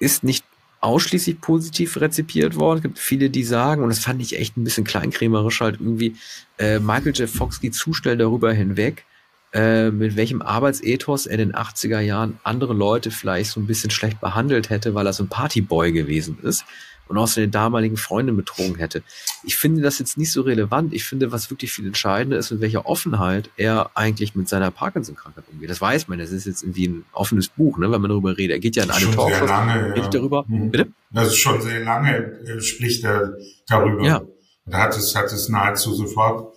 [0.00, 0.44] ist nicht
[0.80, 2.78] ausschließlich positiv rezipiert worden.
[2.78, 6.16] Es gibt viele, die sagen, und das fand ich echt ein bisschen kleinkrämerisch, halt irgendwie,
[6.58, 7.28] äh, Michael J.
[7.28, 9.04] Fox geht zu schnell darüber hinweg,
[9.52, 13.90] äh, mit welchem Arbeitsethos er in den 80er Jahren andere Leute vielleicht so ein bisschen
[13.90, 16.64] schlecht behandelt hätte, weil er so ein Partyboy gewesen ist
[17.08, 19.02] und auch seine damaligen Freunde betrogen hätte.
[19.44, 20.92] Ich finde das jetzt nicht so relevant.
[20.92, 25.44] Ich finde, was wirklich viel entscheidender ist, mit welcher Offenheit er eigentlich mit seiner Parkinson-Krankheit
[25.50, 25.70] umgeht.
[25.70, 26.18] Das weiß man.
[26.18, 28.56] Das ist jetzt irgendwie ein offenes Buch, ne, wenn man darüber redet.
[28.56, 30.08] Er geht ja in eine Talkshow, lange, ja.
[30.08, 30.44] darüber.
[30.46, 30.70] Mhm.
[30.70, 30.88] Bitte?
[31.10, 33.34] Das ist schon sehr lange, äh, spricht er
[33.66, 34.04] darüber.
[34.04, 34.18] Ja.
[34.18, 36.54] Und er hat es, hat es nahezu sofort,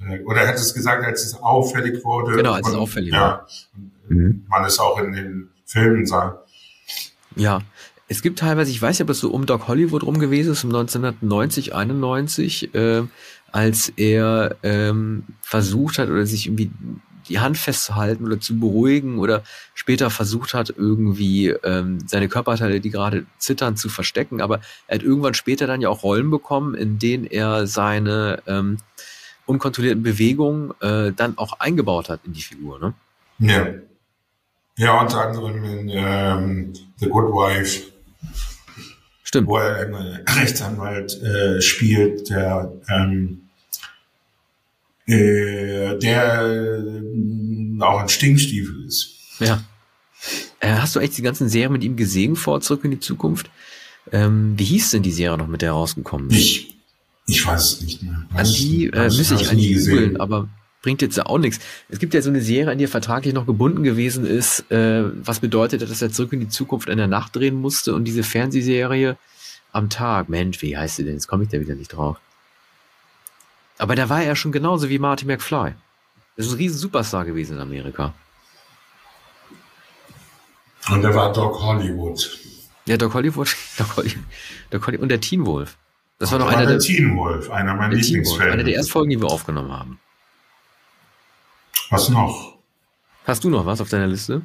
[0.00, 2.36] äh, oder er hat es gesagt, als es auffällig wurde.
[2.36, 3.48] Genau, als und, es auffällig ja, war.
[4.08, 4.44] Mhm.
[4.48, 6.44] Man es auch in den Filmen sah.
[7.36, 7.60] Ja,
[8.10, 10.64] es gibt teilweise, ich weiß nicht, ob das so um Doc Hollywood rum gewesen ist,
[10.64, 13.02] um 1990, 91, äh,
[13.52, 16.72] als er ähm, versucht hat oder sich irgendwie
[17.28, 19.44] die Hand festzuhalten oder zu beruhigen oder
[19.74, 24.40] später versucht hat, irgendwie ähm, seine Körperteile, die gerade zittern, zu verstecken.
[24.40, 28.78] Aber er hat irgendwann später dann ja auch Rollen bekommen, in denen er seine ähm,
[29.46, 32.80] unkontrollierten Bewegungen äh, dann auch eingebaut hat in die Figur.
[32.80, 32.94] Ne?
[33.38, 33.68] Ja.
[34.76, 37.89] Ja, unter anderem in ähm, The Good Wife.
[39.30, 39.46] Stimmt.
[39.46, 43.42] Wo er einen Rechtsanwalt äh, spielt, der, ähm,
[45.06, 49.10] äh, der äh, auch ein Stinkstiefel ist.
[49.38, 49.62] Ja.
[50.58, 53.50] Äh, hast du echt die ganzen Serien mit ihm gesehen vor Zurück in die Zukunft?
[54.10, 56.36] Ähm, wie hieß denn die Serie noch, mit der er rausgekommen ist?
[56.36, 56.76] Ich,
[57.28, 58.26] ich weiß es nicht mehr.
[58.34, 60.48] An die äh, müsste ich eigentlich googeln, aber
[60.82, 61.60] bringt jetzt auch nichts.
[61.88, 65.04] Es gibt ja so eine Serie, an die er vertraglich noch gebunden gewesen ist, äh,
[65.24, 68.22] was bedeutet, dass er zurück in die Zukunft in der Nacht drehen musste und diese
[68.22, 69.16] Fernsehserie
[69.72, 70.28] am Tag.
[70.28, 71.14] Mensch, wie heißt sie denn?
[71.14, 72.16] Jetzt komme ich da wieder nicht drauf.
[73.78, 75.74] Aber da war er ja schon genauso wie Marty McFly.
[76.36, 78.14] Das ist ein riesen Superstar gewesen in Amerika.
[80.90, 82.38] Und da war Doc Hollywood.
[82.86, 84.24] Ja, Doc Hollywood, Doc Hollywood,
[84.70, 85.76] Doc Hollywood und der Teen Wolf.
[86.18, 88.52] Das war noch einer der, der Teen Wolf, einer meiner Lieblingsfilme.
[88.52, 89.98] Einer der ersten Folgen, die wir aufgenommen haben.
[91.90, 92.56] Was noch?
[93.24, 94.42] Hast du noch was auf deiner Liste?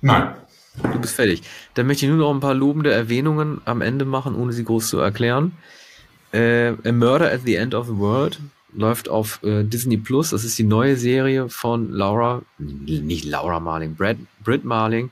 [0.00, 0.34] Nein.
[0.82, 1.42] Du bist fertig.
[1.74, 4.88] Dann möchte ich nur noch ein paar lobende Erwähnungen am Ende machen, ohne sie groß
[4.88, 5.52] zu erklären.
[6.32, 8.40] Äh, A Murder at the End of the World
[8.72, 10.30] läuft auf äh, Disney Plus.
[10.30, 15.10] Das ist die neue Serie von Laura, nicht Laura Marling, Brad, Britt Marling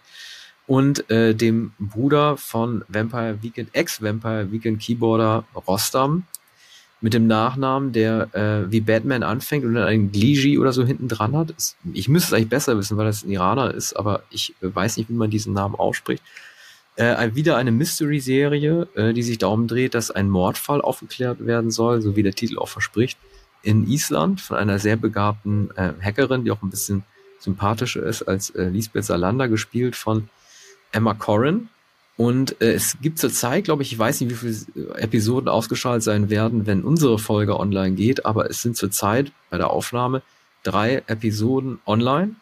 [0.66, 6.24] und äh, dem Bruder von Vampire Weekend, Ex-Vampire Weekend Keyboarder Rostam
[7.00, 11.08] mit dem Nachnamen, der äh, wie Batman anfängt und dann einen Gliji oder so hinten
[11.08, 11.54] dran hat.
[11.92, 14.96] Ich müsste es eigentlich besser wissen, weil das ein Iraner ist, aber ich äh, weiß
[14.96, 16.22] nicht, wie man diesen Namen ausspricht.
[16.96, 22.02] Äh, wieder eine Mystery-Serie, äh, die sich darum dreht, dass ein Mordfall aufgeklärt werden soll,
[22.02, 23.18] so wie der Titel auch verspricht,
[23.62, 27.04] in Island von einer sehr begabten äh, Hackerin, die auch ein bisschen
[27.38, 30.28] sympathischer ist als äh, Lisbeth Salander, gespielt von
[30.92, 31.68] Emma Corrin.
[32.16, 36.28] Und äh, es gibt zurzeit, glaube ich, ich weiß nicht, wie viele Episoden ausgestrahlt sein
[36.28, 40.22] werden, wenn unsere Folge online geht, aber es sind zurzeit bei der Aufnahme
[40.62, 42.34] drei Episoden online.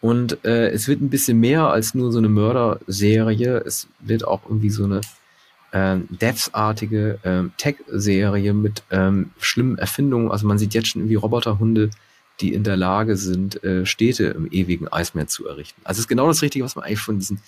[0.00, 3.62] Und äh, es wird ein bisschen mehr als nur so eine Mörderserie.
[3.66, 5.00] Es wird auch irgendwie so eine
[5.72, 10.30] ähm, Devs-artige ähm, Tech-Serie mit ähm, schlimmen Erfindungen.
[10.30, 11.90] Also man sieht jetzt schon irgendwie Roboterhunde,
[12.40, 15.80] die in der Lage sind, äh, Städte im ewigen Eismeer zu errichten.
[15.84, 17.40] Also es ist genau das Richtige, was man eigentlich von diesen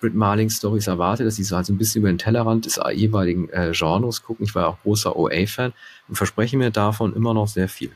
[0.00, 2.78] Brit Marling Stories erwartet, dass sie so halt so ein bisschen über den Tellerrand des
[2.92, 4.44] jeweiligen äh, Genres gucken.
[4.44, 5.72] Ich war ja auch großer OA-Fan
[6.08, 7.90] und verspreche mir davon immer noch sehr viel.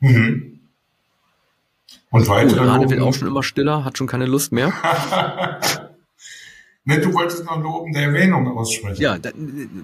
[0.00, 0.60] Mhm.
[2.10, 2.56] Und weiter.
[2.60, 4.72] Oh, Rane wird auch schon immer stiller, hat schon keine Lust mehr.
[6.84, 9.00] ne, du wolltest noch lobende Erwähnung aussprechen.
[9.00, 9.30] Ja, da,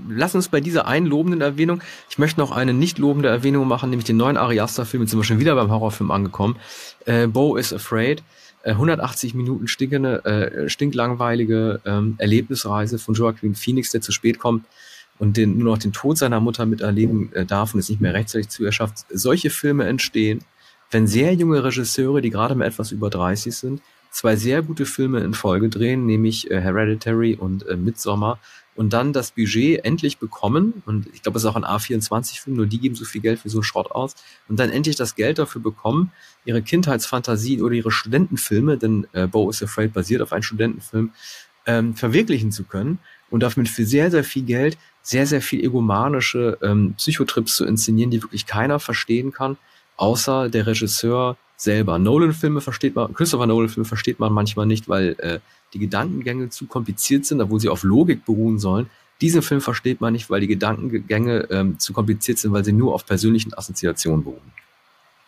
[0.08, 3.90] lass uns bei dieser einen lobenden Erwähnung, ich möchte noch eine nicht lobende Erwähnung machen,
[3.90, 6.56] nämlich den neuen Ari Aster-Film, jetzt sind wir schon wieder beim Horrorfilm angekommen.
[7.04, 8.22] Äh, Bo is Afraid.
[8.72, 14.66] 180 äh, Minuten stinkende, äh, stinklangweilige ähm, Erlebnisreise von Joaquin Phoenix, der zu spät kommt
[15.18, 18.14] und den, nur noch den Tod seiner Mutter miterleben äh, darf und es nicht mehr
[18.14, 19.06] rechtzeitig zu erschafft.
[19.10, 20.40] Solche Filme entstehen,
[20.90, 23.82] wenn sehr junge Regisseure, die gerade mal etwas über 30 sind,
[24.16, 28.38] zwei sehr gute Filme in Folge drehen, nämlich äh, Hereditary und äh, Midsommar,
[28.74, 32.66] und dann das Budget endlich bekommen, und ich glaube, es ist auch ein A24-Film, nur
[32.66, 34.14] die geben so viel Geld für so einen Schrott aus,
[34.48, 36.12] und dann endlich das Geld dafür bekommen,
[36.44, 41.12] ihre Kindheitsfantasien oder ihre Studentenfilme, denn äh, Bo is Afraid basiert auf einem Studentenfilm,
[41.66, 42.98] ähm, verwirklichen zu können
[43.30, 48.10] und damit für sehr, sehr viel Geld sehr, sehr viel egomanische ähm, Psychotrips zu inszenieren,
[48.10, 49.56] die wirklich keiner verstehen kann,
[49.96, 51.98] außer der Regisseur selber.
[51.98, 55.38] Nolan-Filme versteht man, Christopher Nolan-Filme versteht man manchmal nicht, weil äh,
[55.72, 58.88] die Gedankengänge zu kompliziert sind, obwohl sie auf Logik beruhen sollen.
[59.20, 62.94] Diesen Film versteht man nicht, weil die Gedankengänge ähm, zu kompliziert sind, weil sie nur
[62.94, 64.52] auf persönlichen Assoziationen beruhen.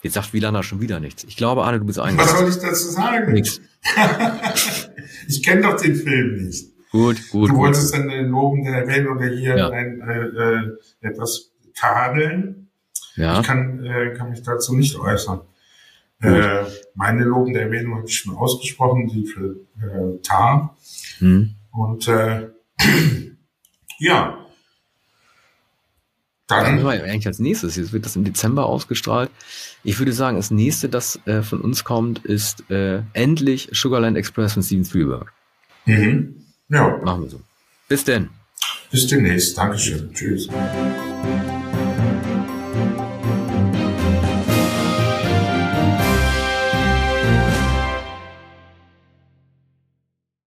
[0.02, 1.24] Jetzt sagt Vilana schon wieder nichts.
[1.24, 2.18] Ich glaube, Arne, du bist eigentlich.
[2.18, 3.32] Was soll ich dazu sagen?
[3.32, 3.60] Nichts.
[5.28, 6.68] ich kenne doch den Film nicht.
[6.92, 7.48] Gut, gut.
[7.48, 7.62] Du gut.
[7.62, 9.70] wolltest dann eine lobende erwähnen oder hier ja.
[9.70, 12.68] ein, äh, äh, etwas tadeln.
[13.16, 13.40] Ja.
[13.40, 15.40] Ich kann, äh, kann mich dazu nicht äußern.
[16.20, 16.64] Äh,
[16.94, 20.76] meine lobende Erwähnung habe ich schon ausgesprochen, die für äh, Tar.
[21.18, 21.54] Hm.
[21.70, 22.48] Und äh,
[23.98, 24.44] ja.
[26.48, 27.76] Dann, dann eigentlich als nächstes.
[27.76, 29.30] Jetzt wird das im Dezember ausgestrahlt.
[29.84, 34.54] Ich würde sagen, das nächste, das äh, von uns kommt, ist äh, endlich Sugarland Express
[34.54, 35.32] von Steven Spielberg.
[35.84, 36.46] Mhm.
[36.70, 36.98] Ja.
[37.04, 37.40] Machen wir so.
[37.86, 38.30] Bis denn.
[38.90, 39.56] Bis demnächst.
[39.56, 40.12] Dankeschön.
[40.14, 40.48] Tschüss.